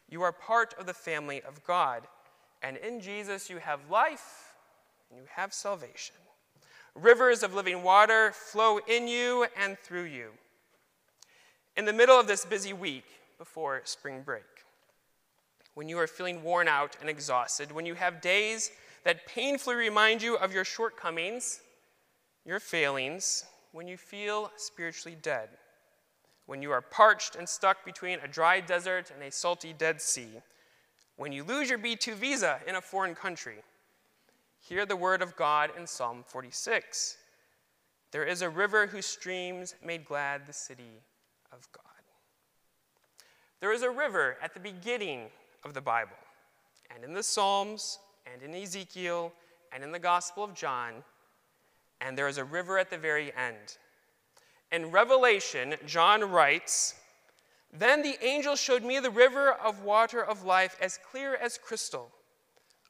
You 0.09 0.23
are 0.23 0.33
part 0.33 0.75
of 0.79 0.85
the 0.85 0.93
family 0.93 1.41
of 1.41 1.65
God, 1.65 2.03
and 2.63 2.77
in 2.77 3.01
Jesus 3.01 3.49
you 3.49 3.57
have 3.59 3.81
life 3.91 4.55
and 5.11 5.19
you 5.19 5.27
have 5.35 5.55
salvation. 5.55 6.17
Rivers 6.95 7.43
of 7.43 7.55
living 7.55 7.83
water 7.83 8.33
flow 8.33 8.79
in 8.87 9.09
you 9.09 9.47
and 9.57 9.79
through 9.79 10.05
you. 10.05 10.31
In 11.77 11.87
the 11.87 11.93
middle 11.93 12.21
of 12.21 12.27
this 12.27 12.45
busy 12.45 12.75
week 12.75 13.07
before 13.39 13.81
spring 13.85 14.21
break, 14.23 14.45
when 15.75 15.89
you 15.89 15.99
are 15.99 16.07
feeling 16.07 16.43
worn 16.43 16.69
out 16.69 16.97
and 17.01 17.09
exhausted, 17.09 17.73
when 17.73 17.87
you 17.87 17.95
have 17.95 18.21
days 18.21 18.71
that 19.05 19.27
painfully 19.27 19.75
remind 19.75 20.21
you 20.21 20.37
of 20.37 20.53
your 20.53 20.65
shortcomings, 20.65 21.61
your 22.45 22.61
failings, 22.61 23.45
when 23.73 23.89
you 23.89 23.97
feel 23.97 24.51
spiritually 24.57 25.17
dead, 25.21 25.49
when 26.47 26.61
you 26.61 26.71
are 26.71 26.81
parched 26.81 27.37
and 27.37 27.49
stuck 27.49 27.85
between 27.85 28.19
a 28.21 28.29
dry 28.29 28.61
desert 28.61 29.11
and 29.15 29.23
a 29.23 29.31
salty 29.31 29.73
Dead 29.73 30.01
Sea, 30.01 30.43
when 31.17 31.33
you 31.33 31.45
lose 31.45 31.71
your 31.71 31.79
B2 31.79 32.15
visa 32.15 32.61
in 32.67 32.75
a 32.75 32.81
foreign 32.81 33.15
country, 33.15 33.59
hear 34.59 34.85
the 34.85 34.97
word 34.97 35.23
of 35.23 35.37
God 35.37 35.71
in 35.79 35.87
Psalm 35.87 36.25
46. 36.27 37.17
There 38.11 38.25
is 38.25 38.43
a 38.43 38.51
river 38.51 38.87
whose 38.87 39.07
streams 39.07 39.75
made 39.85 40.05
glad 40.05 40.47
the 40.47 40.53
city 40.53 41.01
of 41.53 41.67
God. 41.73 41.85
There 43.61 43.73
is 43.73 43.83
a 43.83 43.91
river 43.91 44.37
at 44.43 44.55
the 44.55 44.61
beginning 44.61 45.29
of 45.65 45.73
the 45.73 45.81
Bible, 45.81 46.17
and 46.95 47.05
in 47.05 47.13
the 47.15 47.23
Psalms, 47.23 47.99
and 48.31 48.43
in 48.43 48.61
Ezekiel, 48.61 49.33
and 49.73 49.85
in 49.85 49.93
the 49.93 49.99
Gospel 49.99 50.45
of 50.45 50.55
John, 50.55 51.05
and 52.05 52.19
there 52.19 52.29
is 52.29 52.39
a 52.39 52.45
river 52.45 52.79
at 52.79 52.91
the 52.91 52.99
very 52.99 53.33
end. 53.35 53.79
In 54.71 54.91
Revelation, 54.91 55.75
John 55.87 56.31
writes, 56.31 56.95
Then 57.73 58.03
the 58.03 58.17
angel 58.23 58.57
showed 58.57 58.83
me 58.83 58.99
the 58.99 59.11
river 59.11 59.53
of 59.53 59.85
water 59.85 60.23
of 60.25 60.45
life 60.45 60.77
as 60.81 60.99
clear 60.99 61.37
as 61.37 61.59
crystal, 61.59 62.11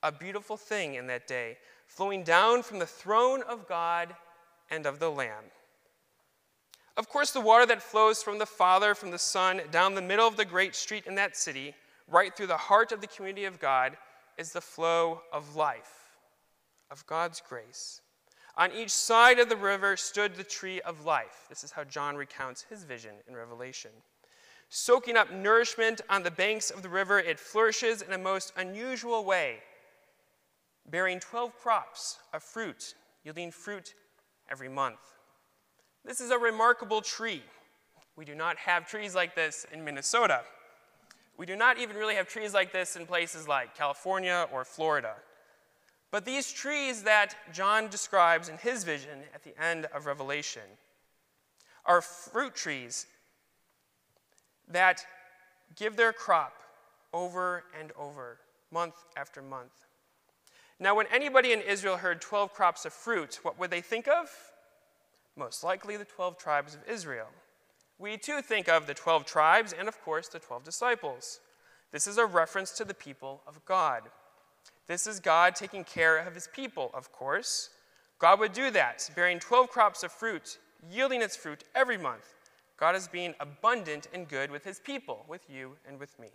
a 0.03 0.11
beautiful 0.11 0.57
thing 0.57 0.95
in 0.95 1.07
that 1.09 1.27
day, 1.27 1.59
flowing 1.87 2.23
down 2.23 2.63
from 2.63 2.79
the 2.79 2.87
throne 2.87 3.43
of 3.43 3.69
God 3.69 4.15
and 4.71 4.87
of 4.87 4.99
the 4.99 5.11
Lamb. 5.11 5.45
Of 6.97 7.09
course, 7.09 7.33
the 7.33 7.41
water 7.41 7.67
that 7.67 7.83
flows 7.83 8.23
from 8.23 8.39
the 8.39 8.47
Father, 8.47 8.95
from 8.95 9.11
the 9.11 9.19
Son, 9.19 9.61
down 9.71 9.95
the 9.95 10.03
middle 10.03 10.27
of 10.27 10.37
the 10.37 10.45
great 10.45 10.75
street 10.75 11.07
in 11.07 11.15
that 11.17 11.37
city, 11.37 11.75
right 12.09 12.35
through 12.37 12.49
the 12.49 12.57
heart 12.57 12.93
of 12.93 13.01
the 13.01 13.07
community 13.07 13.45
of 13.45 13.59
God, 13.59 13.97
is 14.39 14.53
the 14.53 14.61
flow 14.61 15.23
of 15.33 15.57
life, 15.57 16.11
of 16.91 17.07
God's 17.07 17.43
grace. 17.47 18.01
On 18.57 18.71
each 18.73 18.91
side 18.91 19.39
of 19.39 19.49
the 19.49 19.57
river 19.57 19.97
stood 19.97 20.35
the 20.35 20.45
tree 20.45 20.81
of 20.83 21.07
life. 21.07 21.47
This 21.49 21.65
is 21.65 21.73
how 21.73 21.85
John 21.85 22.17
recounts 22.17 22.67
his 22.69 22.85
vision 22.85 23.15
in 23.27 23.35
Revelation. 23.35 23.91
Soaking 24.69 25.17
up 25.17 25.33
nourishment 25.33 26.01
on 26.11 26.23
the 26.23 26.31
banks 26.31 26.71
of 26.71 26.83
the 26.83 26.89
river, 26.89 27.19
it 27.19 27.39
flourishes 27.39 28.03
in 28.03 28.13
a 28.13 28.19
most 28.19 28.53
unusual 28.57 29.25
way, 29.25 29.59
bearing 30.91 31.21
12 31.21 31.59
crops 31.59 32.19
of 32.33 32.43
fruit, 32.43 32.95
yielding 33.25 33.51
fruit 33.51 33.95
every 34.51 34.69
month. 34.69 35.01
This 36.05 36.21
is 36.21 36.31
a 36.31 36.39
remarkable 36.39 37.01
tree. 37.01 37.43
We 38.17 38.25
do 38.25 38.35
not 38.35 38.57
have 38.59 38.87
trees 38.87 39.15
like 39.15 39.35
this 39.35 39.67
in 39.73 39.85
Minnesota. 39.85 40.43
We 41.39 41.47
do 41.47 41.57
not 41.57 41.79
even 41.79 41.97
really 41.97 42.15
have 42.17 42.29
trees 42.29 42.53
like 42.53 42.73
this 42.73 42.97
in 42.97 43.07
places 43.07 43.49
like 43.49 43.75
California 43.75 44.47
or 44.53 44.65
Florida. 44.65 45.15
But 46.13 46.27
these 46.27 46.53
trees 46.53 47.03
that 47.05 47.35
John 47.53 47.89
describes 47.89 48.51
in 48.51 48.59
his 48.59 48.85
vision 48.85 49.21
at 49.35 49.43
the 49.43 49.61
end 49.61 49.87
of 49.87 50.07
Revelation 50.07 50.63
are 51.87 52.03
fruit 52.03 52.55
trees 52.55 53.07
that 54.69 55.05
give 55.75 55.97
their 55.97 56.13
crop 56.13 56.63
over 57.15 57.65
and 57.81 57.93
over, 57.99 58.39
month 58.71 58.95
after 59.17 59.41
month. 59.41 59.87
Now, 60.79 60.95
when 60.95 61.07
anybody 61.11 61.53
in 61.53 61.63
Israel 61.63 61.97
heard 61.97 62.21
12 62.21 62.53
crops 62.53 62.85
of 62.85 62.93
fruit, 62.93 63.41
what 63.43 63.59
would 63.59 63.71
they 63.71 63.81
think 63.81 64.07
of? 64.07 64.29
Most 65.35 65.65
likely 65.65 65.97
the 65.97 66.05
12 66.05 66.37
tribes 66.37 66.75
of 66.75 66.81
Israel. 66.87 67.29
We 67.99 68.19
too 68.19 68.43
think 68.43 68.69
of 68.69 68.87
the 68.87 68.95
12 68.95 69.25
tribes 69.25 69.73
and, 69.73 69.89
of 69.89 70.03
course, 70.03 70.29
the 70.29 70.39
12 70.39 70.63
disciples. 70.63 71.41
This 71.91 72.07
is 72.07 72.19
a 72.19 72.27
reference 72.27 72.73
to 72.73 72.85
the 72.85 72.95
people 72.95 73.43
of 73.47 73.65
God. 73.65 74.03
This 74.93 75.07
is 75.07 75.21
God 75.21 75.55
taking 75.55 75.85
care 75.85 76.19
of 76.19 76.35
his 76.35 76.49
people, 76.49 76.91
of 76.93 77.11
course. 77.13 77.71
God 78.19 78.39
would 78.41 78.53
do 78.53 78.71
that, 78.73 79.09
bearing 79.17 79.39
12 79.39 79.71
crops 79.71 80.03
of 80.03 80.13
fruit, 80.13 80.59
yielding 80.91 81.23
its 81.23 81.35
fruit 81.35 81.65
every 81.75 81.97
month. 81.97 82.35
God 82.77 82.95
is 82.95 83.09
being 83.09 83.33
abundant 83.41 84.09
and 84.13 84.29
good 84.29 84.51
with 84.51 84.65
his 84.65 84.81
people, 84.81 85.25
with 85.27 85.49
you 85.49 85.79
and 85.89 85.99
with 85.99 86.19
me. 86.19 86.29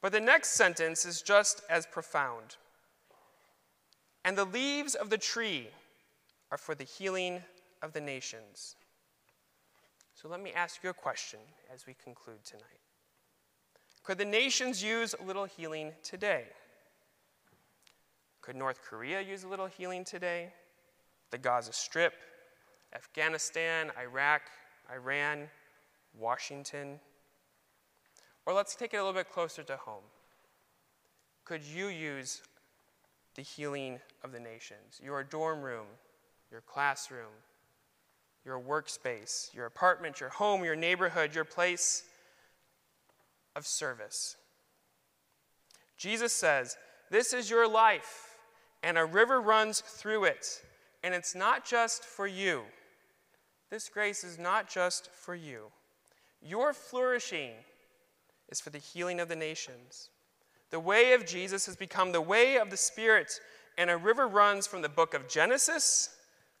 But 0.00 0.12
the 0.12 0.20
next 0.20 0.52
sentence 0.52 1.04
is 1.04 1.20
just 1.20 1.60
as 1.68 1.84
profound. 1.84 2.56
And 4.24 4.38
the 4.38 4.46
leaves 4.46 4.94
of 4.94 5.10
the 5.10 5.18
tree 5.18 5.68
are 6.50 6.56
for 6.56 6.74
the 6.74 6.84
healing 6.84 7.42
of 7.82 7.92
the 7.92 8.00
nations. 8.00 8.76
So 10.14 10.26
let 10.26 10.40
me 10.40 10.54
ask 10.54 10.82
you 10.82 10.88
a 10.88 10.94
question 10.94 11.40
as 11.70 11.86
we 11.86 11.92
conclude 12.02 12.46
tonight. 12.46 12.80
Could 14.04 14.16
the 14.16 14.24
nations 14.24 14.82
use 14.82 15.14
a 15.20 15.22
little 15.22 15.44
healing 15.44 15.92
today? 16.02 16.46
Could 18.42 18.56
North 18.56 18.82
Korea 18.82 19.20
use 19.20 19.44
a 19.44 19.48
little 19.48 19.66
healing 19.66 20.04
today? 20.04 20.52
The 21.30 21.38
Gaza 21.38 21.72
Strip, 21.72 22.14
Afghanistan, 22.92 23.92
Iraq, 23.98 24.42
Iran, 24.92 25.48
Washington? 26.18 26.98
Or 28.44 28.52
let's 28.52 28.74
take 28.74 28.94
it 28.94 28.96
a 28.96 29.04
little 29.04 29.18
bit 29.18 29.30
closer 29.30 29.62
to 29.62 29.76
home. 29.76 30.02
Could 31.44 31.62
you 31.62 31.86
use 31.86 32.42
the 33.36 33.42
healing 33.42 34.00
of 34.24 34.32
the 34.32 34.40
nations? 34.40 35.00
Your 35.02 35.22
dorm 35.22 35.62
room, 35.62 35.86
your 36.50 36.62
classroom, 36.62 37.30
your 38.44 38.60
workspace, 38.60 39.54
your 39.54 39.66
apartment, 39.66 40.18
your 40.18 40.30
home, 40.30 40.64
your 40.64 40.74
neighborhood, 40.76 41.32
your 41.32 41.44
place 41.44 42.02
of 43.54 43.66
service. 43.66 44.36
Jesus 45.96 46.32
says, 46.32 46.76
This 47.08 47.32
is 47.32 47.48
your 47.48 47.68
life 47.68 48.31
and 48.82 48.98
a 48.98 49.04
river 49.04 49.40
runs 49.40 49.80
through 49.80 50.24
it. 50.24 50.62
And 51.02 51.14
it's 51.14 51.34
not 51.34 51.64
just 51.64 52.04
for 52.04 52.26
you. 52.26 52.62
This 53.70 53.88
grace 53.88 54.22
is 54.24 54.38
not 54.38 54.68
just 54.68 55.10
for 55.12 55.34
you. 55.34 55.66
Your 56.42 56.72
flourishing 56.72 57.52
is 58.50 58.60
for 58.60 58.70
the 58.70 58.78
healing 58.78 59.20
of 59.20 59.28
the 59.28 59.36
nations. 59.36 60.10
The 60.70 60.80
way 60.80 61.12
of 61.12 61.26
Jesus 61.26 61.66
has 61.66 61.76
become 61.76 62.12
the 62.12 62.20
way 62.20 62.56
of 62.56 62.70
the 62.70 62.76
Spirit, 62.76 63.40
and 63.78 63.90
a 63.90 63.96
river 63.96 64.26
runs 64.26 64.66
from 64.66 64.82
the 64.82 64.88
book 64.88 65.14
of 65.14 65.28
Genesis 65.28 66.10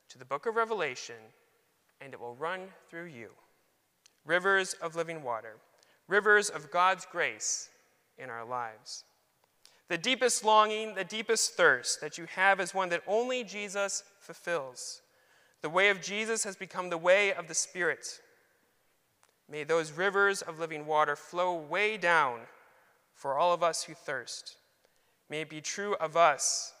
to 0.08 0.18
the 0.18 0.24
book 0.24 0.46
of 0.46 0.56
Revelation, 0.56 1.16
and 2.00 2.12
it 2.12 2.20
will 2.20 2.34
run 2.34 2.60
through 2.88 3.06
you. 3.06 3.28
Rivers 4.24 4.74
of 4.74 4.96
living 4.96 5.22
water, 5.22 5.56
rivers 6.08 6.48
of 6.48 6.70
God's 6.70 7.06
grace 7.10 7.68
in 8.18 8.30
our 8.30 8.44
lives. 8.44 9.04
The 9.92 9.98
deepest 9.98 10.42
longing, 10.42 10.94
the 10.94 11.04
deepest 11.04 11.52
thirst 11.52 12.00
that 12.00 12.16
you 12.16 12.24
have 12.24 12.60
is 12.60 12.72
one 12.72 12.88
that 12.88 13.02
only 13.06 13.44
Jesus 13.44 14.04
fulfills. 14.20 15.02
The 15.60 15.68
way 15.68 15.90
of 15.90 16.00
Jesus 16.00 16.44
has 16.44 16.56
become 16.56 16.88
the 16.88 16.96
way 16.96 17.34
of 17.34 17.46
the 17.46 17.54
Spirit. 17.54 18.22
May 19.50 19.64
those 19.64 19.92
rivers 19.92 20.40
of 20.40 20.58
living 20.58 20.86
water 20.86 21.14
flow 21.14 21.54
way 21.54 21.98
down 21.98 22.38
for 23.12 23.36
all 23.36 23.52
of 23.52 23.62
us 23.62 23.82
who 23.82 23.92
thirst. 23.92 24.56
May 25.28 25.42
it 25.42 25.50
be 25.50 25.60
true 25.60 25.94
of 25.96 26.16
us 26.16 26.72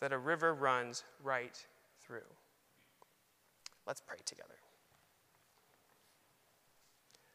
that 0.00 0.12
a 0.12 0.18
river 0.18 0.52
runs 0.52 1.04
right 1.24 1.58
through. 2.06 2.20
Let's 3.86 4.02
pray 4.02 4.18
together. 4.26 4.56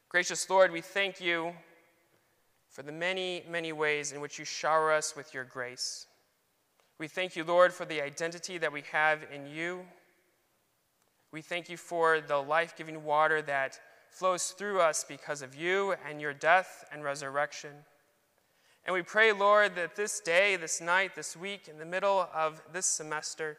Gracious 0.10 0.48
Lord, 0.48 0.72
we 0.72 0.82
thank 0.82 1.20
you 1.20 1.54
for 2.78 2.84
the 2.84 2.92
many, 2.92 3.44
many 3.50 3.72
ways 3.72 4.12
in 4.12 4.22
which 4.22 4.38
you 4.38 4.46
shower 4.46 4.92
us 4.92 5.16
with 5.16 5.34
your 5.34 5.44
grace. 5.44 6.06
We 7.00 7.08
thank 7.08 7.36
you, 7.36 7.44
Lord, 7.44 7.74
for 7.74 7.86
the 7.86 8.04
identity 8.04 8.60
that 8.60 8.72
we 8.72 8.84
have 8.92 9.26
in 9.34 9.48
you. 9.48 9.82
We 11.32 11.42
thank 11.42 11.70
you 11.70 11.78
for 11.78 12.22
the 12.22 12.38
life 12.38 12.76
giving 12.78 13.04
water 13.04 13.42
that 13.42 13.80
flows 14.12 14.50
through 14.50 14.80
us 14.80 15.04
because 15.04 15.42
of 15.42 15.56
you 15.56 15.96
and 16.08 16.22
your 16.22 16.34
death 16.34 16.86
and 16.92 17.04
resurrection. 17.04 17.72
And 18.86 18.94
we 18.94 19.02
pray, 19.02 19.34
Lord, 19.34 19.74
that 19.74 19.96
this 19.96 20.20
day, 20.20 20.56
this 20.56 20.80
night, 20.80 21.16
this 21.16 21.36
week, 21.36 21.68
in 21.68 21.80
the 21.80 21.86
middle 21.86 22.30
of 22.32 22.62
this 22.74 22.86
semester, 22.86 23.58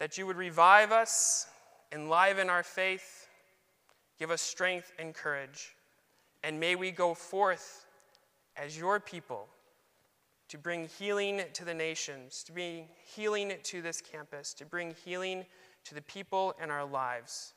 that 0.00 0.18
you 0.18 0.26
would 0.26 0.36
revive 0.36 0.90
us, 0.90 1.46
enliven 1.92 2.50
our 2.50 2.64
faith, 2.64 3.28
give 4.18 4.32
us 4.32 4.42
strength 4.42 4.90
and 4.98 5.14
courage. 5.14 5.76
And 6.42 6.58
may 6.58 6.74
we 6.74 6.90
go 6.90 7.14
forth 7.14 7.85
as 8.56 8.78
your 8.78 9.00
people 9.00 9.48
to 10.48 10.58
bring 10.58 10.88
healing 10.98 11.42
to 11.52 11.64
the 11.64 11.74
nations, 11.74 12.42
to 12.44 12.52
bring 12.52 12.86
healing 13.14 13.52
to 13.64 13.82
this 13.82 14.00
campus, 14.00 14.54
to 14.54 14.64
bring 14.64 14.94
healing 15.04 15.44
to 15.84 15.94
the 15.94 16.02
people 16.02 16.54
in 16.62 16.70
our 16.70 16.84
lives. 16.84 17.54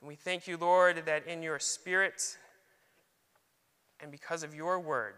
And 0.00 0.08
we 0.08 0.14
thank 0.14 0.46
you, 0.46 0.56
Lord, 0.56 1.02
that 1.06 1.26
in 1.26 1.42
your 1.42 1.58
Spirit 1.58 2.36
and 4.00 4.10
because 4.10 4.42
of 4.42 4.54
your 4.54 4.78
word, 4.78 5.14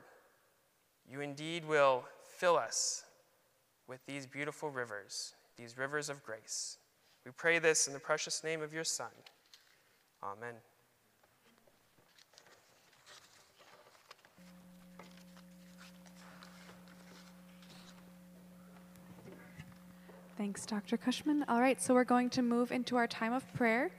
you 1.11 1.21
indeed 1.21 1.66
will 1.66 2.05
fill 2.37 2.57
us 2.57 3.05
with 3.88 4.05
these 4.07 4.27
beautiful 4.27 4.71
rivers, 4.71 5.35
these 5.57 5.77
rivers 5.77 6.09
of 6.09 6.23
grace. 6.23 6.77
We 7.25 7.33
pray 7.33 7.59
this 7.59 7.88
in 7.88 7.92
the 7.92 7.99
precious 7.99 8.44
name 8.44 8.62
of 8.62 8.73
your 8.73 8.85
Son. 8.85 9.09
Amen. 10.23 10.55
Thanks, 20.38 20.64
Dr. 20.66 20.96
Koschmann. 20.96 21.42
All 21.48 21.61
right, 21.61 21.83
so 21.83 21.92
we're 21.92 22.05
going 22.05 22.31
to 22.31 22.42
move 22.42 22.70
into 22.70 22.94
our 22.94 23.09
time 23.09 23.33
of 23.33 23.42
prayer. 23.55 23.90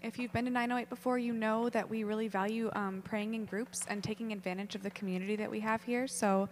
If 0.00 0.16
you've 0.16 0.32
been 0.32 0.44
to 0.44 0.50
908 0.52 0.88
before, 0.88 1.18
you 1.18 1.32
know 1.32 1.68
that 1.70 1.90
we 1.90 2.04
really 2.04 2.28
value 2.28 2.70
um, 2.74 3.02
praying 3.04 3.34
in 3.34 3.46
groups 3.46 3.84
and 3.88 4.00
taking 4.00 4.30
advantage 4.30 4.76
of 4.76 4.84
the 4.84 4.90
community 4.90 5.34
that 5.34 5.50
we 5.50 5.58
have 5.58 5.82
here. 5.82 6.06
So 6.06 6.48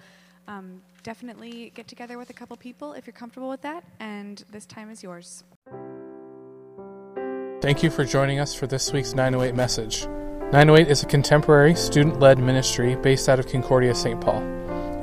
um, 0.48 0.82
definitely 1.04 1.70
get 1.76 1.86
together 1.86 2.18
with 2.18 2.28
a 2.30 2.32
couple 2.32 2.56
people 2.56 2.94
if 2.94 3.06
you're 3.06 3.14
comfortable 3.14 3.48
with 3.48 3.62
that, 3.62 3.84
and 4.00 4.44
this 4.50 4.66
time 4.66 4.90
is 4.90 5.00
yours. 5.04 5.44
Thank 7.60 7.84
you 7.84 7.90
for 7.90 8.04
joining 8.04 8.40
us 8.40 8.52
for 8.52 8.66
this 8.66 8.92
week's 8.92 9.14
908 9.14 9.54
message. 9.54 10.06
908 10.50 10.90
is 10.90 11.04
a 11.04 11.06
contemporary 11.06 11.76
student 11.76 12.18
led 12.18 12.40
ministry 12.40 12.96
based 12.96 13.28
out 13.28 13.38
of 13.38 13.46
Concordia, 13.46 13.94
St. 13.94 14.20
Paul. 14.20 14.42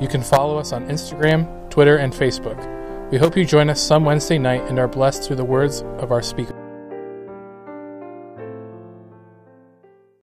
You 0.02 0.10
can 0.10 0.22
follow 0.22 0.58
us 0.58 0.74
on 0.74 0.90
Instagram, 0.90 1.70
Twitter, 1.70 1.96
and 1.96 2.12
Facebook. 2.12 2.83
We 3.14 3.20
hope 3.20 3.38
you 3.38 3.46
join 3.46 3.70
us 3.70 3.80
some 3.80 4.06
Wednesday 4.06 4.40
night 4.40 4.64
and 4.64 4.80
are 4.80 4.88
blessed 4.88 5.22
through 5.22 5.36
the 5.36 5.46
words 5.46 5.82
of 6.00 6.12
our 6.12 6.24
speaker. 6.24 6.53